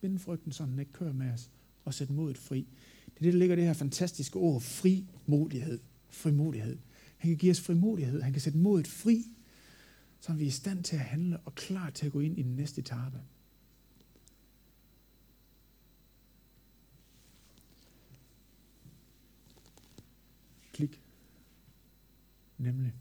Binde 0.00 0.18
frygten, 0.18 0.52
så 0.52 0.64
den 0.64 0.78
ikke 0.78 0.92
kører 0.92 1.12
med 1.12 1.32
os, 1.32 1.50
og 1.84 1.94
sætte 1.94 2.12
modet 2.12 2.38
fri. 2.38 2.66
Det 3.04 3.16
er 3.16 3.22
det, 3.22 3.32
der 3.32 3.38
ligger 3.38 3.56
det 3.56 3.64
her 3.64 3.72
fantastiske 3.72 4.36
ord, 4.36 4.60
frimodighed. 4.60 5.80
Frimodighed. 6.10 6.78
Han 7.16 7.30
kan 7.30 7.38
give 7.38 7.50
os 7.50 7.60
frimodighed. 7.60 8.22
Han 8.22 8.32
kan 8.32 8.42
sætte 8.42 8.58
modet 8.58 8.86
fri, 8.86 9.24
så 10.20 10.32
vi 10.32 10.42
er 10.42 10.48
i 10.48 10.50
stand 10.50 10.84
til 10.84 10.96
at 10.96 11.02
handle 11.02 11.38
og 11.38 11.54
klar 11.54 11.90
til 11.90 12.06
at 12.06 12.12
gå 12.12 12.20
ind 12.20 12.38
i 12.38 12.42
den 12.42 12.56
næste 12.56 12.80
etape. 12.80 13.20
Klik. 20.78 21.02
Nemlig. 22.58 22.94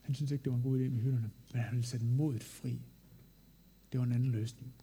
Han 0.00 0.14
synes 0.14 0.30
ikke, 0.30 0.44
det 0.44 0.52
var 0.52 0.56
en 0.56 0.62
god 0.62 0.78
idé 0.78 0.88
med 0.88 1.00
hylderne, 1.00 1.30
men 1.52 1.62
han 1.62 1.74
ville 1.74 1.86
sætte 1.86 2.06
modet 2.06 2.42
fri. 2.42 2.80
Det 3.92 4.00
var 4.00 4.06
en 4.06 4.12
anden 4.12 4.30
løsning. 4.30 4.74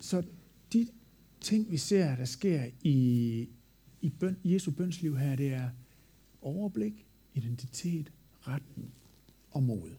Så 0.00 0.26
de 0.72 0.88
ting, 1.40 1.70
vi 1.70 1.76
ser, 1.76 2.16
der 2.16 2.24
sker 2.24 2.70
i, 2.82 3.48
i 4.00 4.08
bøn, 4.08 4.36
Jesu 4.44 4.70
bønsliv 4.70 5.18
her, 5.18 5.36
det 5.36 5.52
er 5.52 5.70
overblik, 6.42 7.06
identitet, 7.34 8.12
retning 8.40 8.94
og 9.50 9.62
mod. 9.62 9.90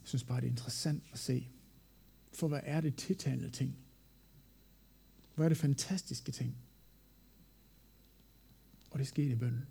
Jeg 0.00 0.08
synes 0.08 0.24
bare, 0.24 0.40
det 0.40 0.46
er 0.46 0.50
interessant 0.50 1.02
at 1.12 1.18
se, 1.18 1.48
for 2.36 2.48
hvad 2.48 2.60
er 2.62 2.80
det 2.80 2.96
tiltalende 2.96 3.50
ting? 3.50 3.76
Hvad 5.34 5.44
er 5.44 5.48
det 5.48 5.58
fantastiske 5.58 6.32
ting? 6.32 6.56
Og 8.90 8.98
det 8.98 9.06
skete 9.06 9.32
i 9.32 9.34
bønden. 9.34 9.66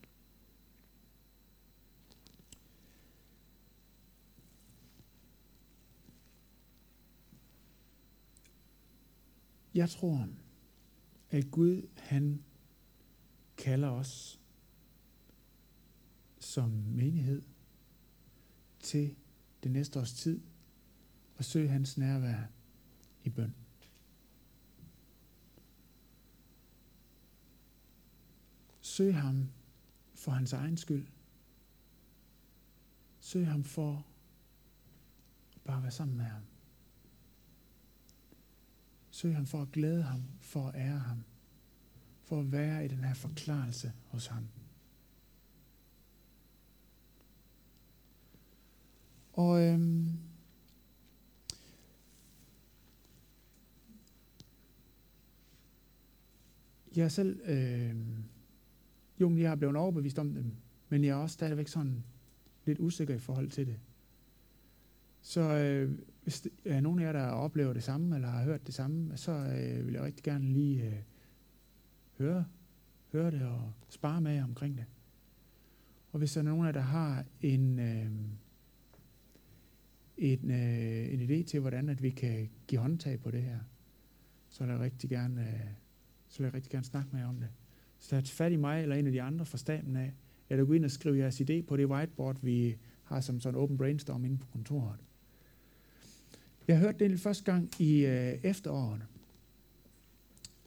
Jeg 9.74 9.90
tror, 9.90 10.30
at 11.30 11.52
Gud, 11.52 11.88
han 11.98 12.44
kalder 13.58 13.90
os 13.90 14.40
som 16.40 16.70
menighed 16.70 17.42
til 18.80 19.16
det 19.64 19.72
næste 19.72 20.00
års 20.00 20.14
tid 20.14 20.42
og 21.38 21.46
søg 21.46 21.72
hans 21.72 21.98
nærvær 21.98 22.44
i 23.24 23.30
bøn. 23.30 23.56
Søg 28.82 29.16
ham 29.16 29.50
for 30.14 30.32
hans 30.32 30.54
egen 30.54 30.78
skyld. 30.78 31.08
Søg 33.20 33.48
ham 33.48 33.64
for 33.64 34.06
at 35.56 35.62
bare 35.62 35.82
være 35.82 35.92
sammen 35.92 36.18
med 36.18 36.26
ham. 36.26 36.44
Søg 39.12 39.36
ham 39.36 39.46
for 39.46 39.62
at 39.62 39.72
glæde 39.72 40.04
ham, 40.04 40.24
for 40.42 40.68
at 40.68 40.76
ære 40.76 41.00
ham, 41.00 41.24
for 42.24 42.40
at 42.40 42.52
være 42.52 42.86
i 42.86 42.88
den 42.88 43.04
her 43.04 43.14
forklarelse 43.14 43.94
hos 44.06 44.28
ham. 44.28 44.48
Og 49.34 49.62
øhm, 49.62 50.25
jeg 56.98 57.04
er 57.04 57.10
selv, 57.10 57.42
øh, 57.46 57.96
jo, 59.22 59.38
jeg 59.38 59.52
er 59.52 59.56
blevet 59.56 59.76
overbevist 59.76 60.20
om 60.20 60.34
dem, 60.34 60.52
men 60.90 61.04
jeg 61.04 61.10
er 61.10 61.16
også 61.16 61.34
stadigvæk 61.34 61.68
sådan 61.68 62.04
lidt 62.66 62.80
usikker 62.80 63.16
i 63.16 63.20
forhold 63.20 63.50
til 63.50 63.68
det. 63.68 63.80
Så 65.22 65.42
øh, 65.42 66.00
hvis 66.24 66.42
der 66.42 66.50
er 66.66 66.80
nogen 66.80 67.00
af 67.00 67.04
jer, 67.04 67.12
der 67.12 67.28
oplever 67.28 67.74
det 67.74 67.84
samme, 67.84 68.16
eller 68.16 68.28
har 68.28 68.44
hørt 68.44 68.68
det 68.68 68.76
samme, 68.76 69.18
så 69.18 69.32
øh, 69.32 69.86
vil 69.86 69.94
jeg 69.94 70.04
rigtig 70.04 70.24
gerne 70.24 70.46
lige 70.46 70.84
øh, 70.84 70.94
høre, 72.18 72.46
høre 73.12 73.32
det 73.32 73.42
og 73.42 73.72
spare 73.90 74.22
med 74.22 74.34
jer 74.34 74.44
omkring 74.44 74.78
det. 74.78 74.86
Og 76.12 76.20
hvis 76.20 76.34
der 76.34 76.40
er 76.40 76.44
nogen 76.46 76.62
af 76.62 76.68
jer, 76.68 76.72
der 76.72 76.82
har 76.82 77.26
en, 77.42 77.80
øh, 77.80 78.12
en, 80.18 80.52
øh, 80.52 81.14
en 81.14 81.22
idé 81.22 81.44
til, 81.44 81.60
hvordan 81.60 81.90
at 81.90 82.04
vi 82.04 82.10
kan 82.10 82.50
give 82.68 82.82
håndtag 82.82 83.20
på 83.20 83.32
det 83.32 83.42
her, 83.42 83.60
så 84.50 84.64
vil 84.64 84.72
jeg 84.72 84.80
rigtig 84.80 85.10
gerne, 85.10 85.42
øh, 85.42 85.85
så 86.36 86.40
vil 86.40 86.46
jeg 86.46 86.54
rigtig 86.54 86.72
gerne 86.72 86.86
snakke 86.86 87.10
med 87.12 87.20
jer 87.20 87.28
om 87.28 87.40
det. 87.40 87.50
Så 88.00 88.10
tag 88.10 88.24
fat 88.24 88.52
i 88.52 88.56
mig 88.56 88.82
eller 88.82 88.96
en 88.96 89.06
af 89.06 89.12
de 89.12 89.22
andre 89.22 89.46
fra 89.46 89.58
staben 89.58 89.96
af, 89.96 90.14
eller 90.50 90.66
gå 90.66 90.74
ind 90.74 90.86
og 90.86 90.92
skrive 90.92 91.18
jeres 91.18 91.42
idé 91.42 91.62
på 91.62 91.78
det 91.78 91.86
whiteboard, 91.86 92.38
vi 92.42 92.78
har 93.04 93.22
som 93.22 93.40
sådan 93.40 93.56
en 93.56 93.64
open 93.64 93.78
brainstorm 93.78 94.26
inde 94.26 94.38
på 94.38 94.48
kontoret. 94.52 95.00
Jeg 96.68 96.80
hørte 96.80 97.10
det 97.10 97.20
første 97.20 97.52
gang 97.52 97.70
i 97.80 98.06
øh, 98.06 98.34
efteråret, 98.44 99.02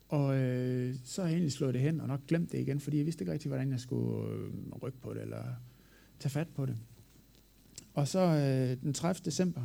og 0.09 0.37
øh, 0.37 0.94
så 1.04 1.22
har 1.22 1.28
jeg 1.28 1.35
egentlig 1.35 1.52
slået 1.52 1.74
det 1.74 1.83
hen 1.83 2.00
og 2.00 2.09
nok 2.09 2.26
glemt 2.26 2.52
det 2.52 2.59
igen, 2.59 2.81
fordi 2.81 2.96
jeg 2.96 3.07
vidste 3.07 3.22
ikke 3.22 3.33
rigtig, 3.33 3.48
hvordan 3.48 3.70
jeg 3.70 3.81
skulle 3.81 4.33
øh, 4.33 4.50
rykke 4.83 4.98
på 5.00 5.14
det 5.14 5.22
eller 5.22 5.44
tage 6.18 6.31
fat 6.31 6.48
på 6.48 6.66
det. 6.66 6.76
Og 7.94 8.09
så 8.09 8.20
øh, 8.20 8.83
den 8.83 8.94
30. 8.94 9.24
december, 9.24 9.62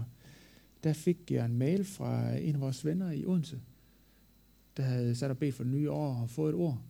der 0.83 0.93
fik 0.93 1.31
jeg 1.31 1.45
en 1.45 1.57
mail 1.57 1.85
fra 1.85 2.37
en 2.37 2.55
af 2.55 2.61
vores 2.61 2.85
venner 2.85 3.11
i 3.11 3.25
Odense, 3.25 3.59
der 4.77 4.83
havde 4.83 5.15
sat 5.15 5.31
og 5.31 5.37
bedt 5.37 5.55
for 5.55 5.63
det 5.63 5.73
nye 5.73 5.91
år 5.91 6.21
og 6.21 6.29
fået 6.29 6.49
et 6.49 6.55
ord. 6.55 6.81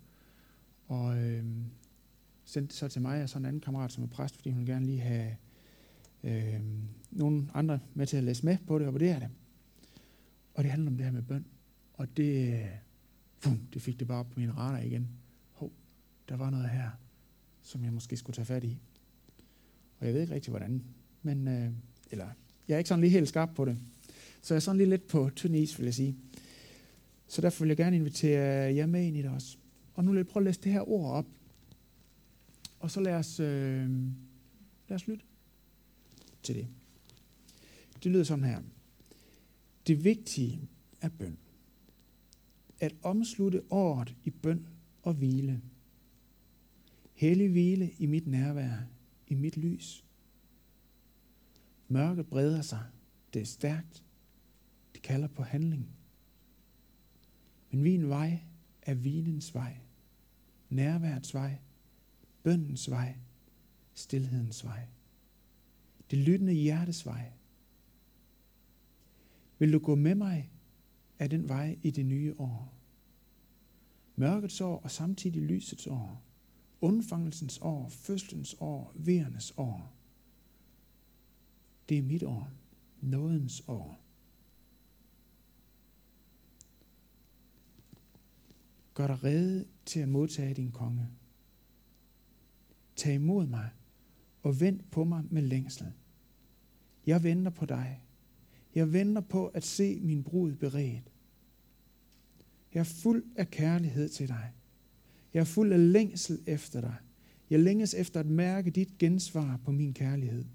Og 0.88 1.18
øh, 1.18 1.46
sendte 2.46 2.68
det 2.68 2.78
så 2.78 2.88
til 2.88 3.02
mig 3.02 3.24
og 3.24 3.30
så 3.30 3.38
en 3.38 3.46
anden 3.46 3.62
kammerat, 3.62 3.92
som 3.92 4.04
er 4.04 4.08
præst, 4.08 4.36
fordi 4.36 4.50
hun 4.50 4.66
gerne 4.66 4.86
lige 4.86 5.00
have 5.00 5.36
øh, 6.24 6.62
nogle 7.12 7.48
andre 7.54 7.80
med 7.94 8.08
til 8.08 8.18
at 8.18 8.24
læse 8.24 8.46
med 8.46 8.58
på 8.68 8.80
det 8.80 8.88
og 8.88 8.94
vurdere 8.94 9.20
det. 9.20 9.30
Og 10.54 10.64
det 10.64 10.72
handler 10.72 10.92
om 10.92 10.98
det 10.98 11.06
her 11.06 11.14
med 11.14 11.22
bøn. 11.22 11.46
Og 11.94 12.18
det, 12.18 12.62
pum, 13.42 13.60
det 13.74 13.82
fik 13.82 14.00
det 14.00 14.08
bare 14.08 14.20
op 14.20 14.30
på 14.30 14.40
min 14.40 14.58
radar 14.58 14.80
igen. 14.80 15.08
Hov, 15.52 15.72
der 16.30 16.36
var 16.36 16.50
noget 16.50 16.70
her, 16.70 16.90
som 17.62 17.84
jeg 17.84 17.94
måske 17.94 18.18
skulle 18.18 18.36
tage 18.36 18.46
fat 18.46 18.64
i. 18.64 18.78
Og 20.00 20.06
jeg 20.06 20.14
ved 20.14 20.22
ikke 20.22 20.34
rigtig, 20.34 20.50
hvordan. 20.50 20.84
Men, 21.22 21.48
øh, 21.48 21.72
eller, 22.12 22.28
jeg 22.68 22.74
er 22.74 22.78
ikke 22.78 22.88
sådan 22.88 23.02
lige 23.02 23.12
helt 23.12 23.28
skarp 23.28 23.50
på 23.56 23.66
det. 23.66 23.78
Så 24.42 24.54
jeg 24.54 24.58
er 24.58 24.62
sådan 24.62 24.78
lige 24.78 24.90
lidt 24.90 25.08
på 25.08 25.30
tynd 25.36 25.56
is, 25.56 25.80
vil 25.80 25.86
jeg 25.86 25.94
sige. 25.94 26.16
Så 27.28 27.42
derfor 27.42 27.64
vil 27.64 27.68
jeg 27.70 27.78
gerne 27.78 27.96
invitere 27.96 28.76
jer 28.76 28.86
med 28.86 29.06
ind 29.06 29.18
i 29.18 29.22
det 29.22 29.32
også. 29.32 29.58
Og 29.94 30.04
nu 30.04 30.12
vil 30.12 30.18
jeg 30.18 30.28
prøve 30.28 30.42
at 30.42 30.46
læse 30.46 30.62
det 30.62 30.72
her 30.72 30.90
ord 30.90 31.12
op. 31.12 31.26
Og 32.80 32.92
så 32.92 33.02
lad 33.02 33.14
os, 33.14 33.40
øh, 33.40 33.90
lad 34.88 34.96
os 34.96 35.08
lytte 35.08 35.26
til 36.44 36.56
det. 36.56 36.68
Det 38.04 38.12
lyder 38.12 38.24
sådan 38.24 38.44
her. 38.44 38.62
Det 39.88 40.04
vigtige 40.04 40.70
er 41.02 41.10
bøn. 41.10 41.38
At 42.80 42.96
omslutte 43.02 43.62
året 43.70 44.16
i 44.24 44.30
bøn 44.30 44.68
og 45.02 45.14
hvile. 45.14 45.62
Hellig 47.14 47.50
hvile 47.50 47.92
i 48.00 48.06
mit 48.06 48.28
nærvær, 48.28 48.78
i 49.28 49.34
mit 49.34 49.58
lys. 49.58 50.06
Mørket 51.88 52.28
breder 52.28 52.62
sig. 52.62 52.84
Det 53.34 53.42
er 53.42 53.46
stærkt. 53.46 54.04
Det 54.94 55.02
kalder 55.02 55.28
på 55.28 55.44
handling. 55.44 55.90
Men 57.74 57.82
min 57.82 58.10
vej 58.10 58.40
er 58.82 58.94
vinens 58.94 59.54
vej, 59.54 59.78
nærværets 60.70 61.34
vej, 61.34 61.58
bøndens 62.44 62.90
vej, 62.90 63.18
stillhedens 63.94 64.64
vej. 64.66 64.88
Det 66.12 66.20
lyttende 66.20 66.54
hjertes 66.54 67.06
vej. 67.06 67.32
Vil 69.60 69.74
du 69.74 69.80
gå 69.80 69.96
med 69.96 70.16
mig 70.16 70.52
af 71.20 71.30
den 71.30 71.50
vej 71.50 71.78
i 71.82 71.92
det 71.92 72.06
nye 72.06 72.40
år? 72.40 72.74
Mørkets 74.16 74.62
år 74.62 74.78
og 74.80 74.92
samtidig 74.92 75.42
lysets 75.42 75.88
år. 75.88 76.24
Undfangelsens 76.82 77.60
år, 77.62 77.90
fødslens 77.90 78.56
år, 78.60 78.94
verens 78.96 79.54
år. 79.58 79.94
Det 81.90 81.98
er 81.98 82.02
mit 82.02 82.24
år. 82.24 82.50
Nådens 83.02 83.64
år. 83.68 84.03
Gør 88.94 89.08
dig 89.08 89.24
rede 89.24 89.66
til 89.86 90.00
at 90.00 90.10
modtage 90.10 90.54
din 90.54 90.72
konge. 90.72 91.08
Tag 92.96 93.14
imod 93.16 93.48
mig 93.48 93.70
og 94.42 94.60
vent 94.60 94.92
på 94.92 95.04
mig 95.04 95.24
med 95.30 95.42
længsel. 95.42 95.88
Jeg 97.06 97.24
venter 97.24 97.52
på 97.52 97.66
dig. 97.66 98.04
Jeg 98.76 98.94
venter 98.94 99.22
på 99.22 99.48
at 99.48 99.64
se 99.64 100.00
min 100.00 100.24
brud 100.24 100.56
beredt. 100.56 101.12
Jeg 102.74 102.80
er 102.80 102.84
fuld 102.84 103.24
af 103.36 103.52
kærlighed 103.52 104.10
til 104.10 104.28
dig. 104.28 104.52
Jeg 105.34 105.40
er 105.40 105.46
fuld 105.46 105.74
af 105.74 105.92
længsel 105.92 106.40
efter 106.48 106.82
dig. 106.82 106.96
Jeg 107.50 107.60
længes 107.60 107.94
efter 107.94 108.20
at 108.20 108.26
mærke 108.26 108.72
dit 108.72 108.98
gensvar 108.98 109.60
på 109.66 109.72
min 109.72 109.94
kærlighed. 109.94 110.46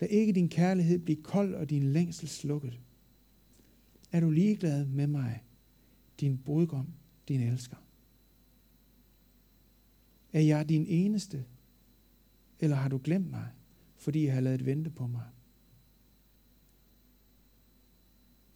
Lad 0.00 0.08
ikke 0.08 0.32
din 0.32 0.48
kærlighed 0.48 0.98
blive 0.98 1.22
kold 1.22 1.54
og 1.54 1.70
din 1.70 1.82
længsel 1.82 2.28
slukket. 2.28 2.80
Er 4.12 4.20
du 4.20 4.30
ligeglad 4.30 4.86
med 4.86 5.06
mig, 5.06 5.42
din 6.22 6.38
brudgom, 6.38 6.94
din 7.28 7.40
elsker? 7.40 7.76
Er 10.32 10.40
jeg 10.40 10.68
din 10.68 10.86
eneste, 10.86 11.44
eller 12.60 12.76
har 12.76 12.88
du 12.88 13.00
glemt 13.04 13.30
mig, 13.30 13.48
fordi 13.96 14.24
jeg 14.24 14.34
har 14.34 14.40
lavet 14.40 14.66
vente 14.66 14.90
på 14.90 15.06
mig? 15.06 15.26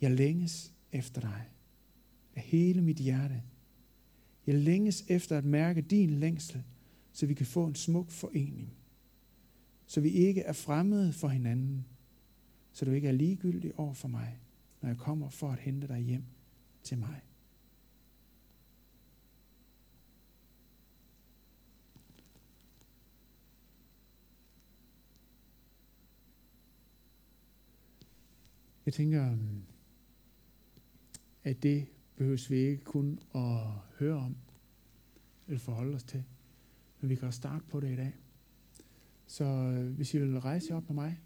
Jeg 0.00 0.10
længes 0.10 0.74
efter 0.92 1.20
dig 1.20 1.50
af 2.34 2.42
hele 2.42 2.82
mit 2.82 2.96
hjerte. 2.96 3.42
Jeg 4.46 4.54
længes 4.54 5.04
efter 5.08 5.38
at 5.38 5.44
mærke 5.44 5.80
din 5.80 6.10
længsel, 6.10 6.62
så 7.12 7.26
vi 7.26 7.34
kan 7.34 7.46
få 7.46 7.66
en 7.66 7.74
smuk 7.74 8.10
forening. 8.10 8.72
Så 9.86 10.00
vi 10.00 10.08
ikke 10.08 10.40
er 10.40 10.52
fremmede 10.52 11.12
for 11.12 11.28
hinanden. 11.28 11.86
Så 12.72 12.84
du 12.84 12.90
ikke 12.90 13.08
er 13.08 13.12
ligegyldig 13.12 13.78
over 13.78 13.94
for 13.94 14.08
mig, 14.08 14.38
når 14.82 14.88
jeg 14.88 14.98
kommer 14.98 15.28
for 15.28 15.50
at 15.50 15.58
hente 15.58 15.88
dig 15.88 15.98
hjem 15.98 16.24
til 16.82 16.98
mig. 16.98 17.22
Jeg 28.86 28.94
tænker, 28.94 29.32
øhm, 29.32 29.62
at 31.44 31.62
det 31.62 31.86
behøves 32.16 32.50
vi 32.50 32.56
ikke 32.56 32.84
kun 32.84 33.18
at 33.34 33.60
høre 33.98 34.16
om, 34.16 34.36
eller 35.46 35.58
forholde 35.58 35.94
os 35.94 36.04
til, 36.04 36.24
men 37.00 37.10
vi 37.10 37.14
kan 37.14 37.28
også 37.28 37.36
starte 37.36 37.64
på 37.68 37.80
det 37.80 37.92
i 37.92 37.96
dag. 37.96 38.12
Så 39.26 39.44
øh, 39.44 39.92
hvis 39.92 40.14
I 40.14 40.18
vil 40.18 40.40
rejse 40.40 40.74
op 40.74 40.88
med 40.88 40.94
mig, 40.94 41.20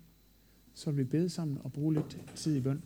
så 0.74 0.90
vil 0.90 1.04
vi 1.04 1.10
bede 1.10 1.28
sammen 1.28 1.58
og 1.64 1.72
bruge 1.72 1.94
lidt 1.94 2.20
tid 2.34 2.56
i 2.56 2.60
bøn. 2.60 2.82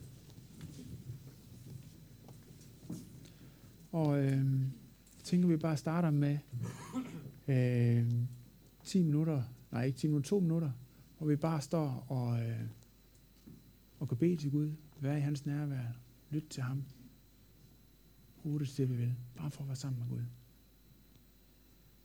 Og 3.93 4.25
øh, 4.25 4.45
tænker 5.25 5.49
vi 5.49 5.57
bare 5.57 5.77
starter 5.77 6.11
med 6.11 6.39
øh, 7.49 8.13
10 8.85 9.03
minutter, 9.03 9.43
nej 9.73 9.85
ikke 9.85 9.99
10 9.99 10.07
minutter, 10.07 10.29
2 10.29 10.41
minutter, 10.41 10.71
hvor 11.19 11.27
vi 11.27 11.37
bare 11.37 11.61
står 11.61 12.07
og, 12.09 12.41
øh, 12.41 12.61
og 14.05 14.09
kan 14.09 14.19
bede 14.19 14.37
til 14.37 14.51
Gud, 14.51 14.77
være 15.01 15.19
i 15.19 15.21
hans 15.21 15.47
nærvær, 15.47 15.93
lytte 16.31 16.49
til 16.49 16.63
ham, 16.63 16.85
bruge 18.43 18.61
det 18.61 18.69
til 18.69 18.89
vi 18.89 18.97
vil, 18.97 19.17
bare 19.37 19.51
for 19.51 19.63
at 19.63 19.69
være 19.69 19.77
sammen 19.77 20.01
med 20.01 20.09
Gud. 20.09 20.25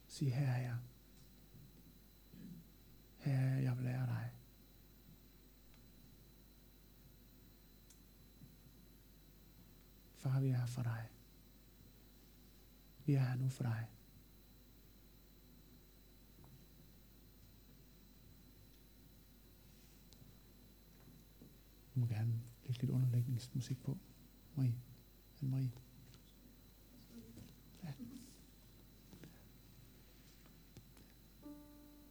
Sig, 0.07 0.33
her 0.33 0.47
er 0.47 0.62
jeg. 0.62 0.77
Her 3.17 3.57
jeg 3.57 3.77
vil 3.77 3.83
lære 3.83 4.05
dig. 4.05 4.31
Far, 10.15 10.39
vi 10.39 10.47
er 10.47 10.57
her 10.57 10.65
for 10.65 10.83
dig. 10.83 11.09
Vi 13.05 13.13
er 13.13 13.19
her 13.19 13.35
nu 13.35 13.49
for 13.49 13.63
dig. 13.63 13.88
Du 21.99 22.05
må 22.05 22.07
gerne 22.07 22.41
lægge 22.65 22.81
lidt 22.81 22.91
underlægningsmusik 22.91 23.83
på. 23.83 23.97
Marie. 24.55 24.75
Anne-Marie. 25.41 25.88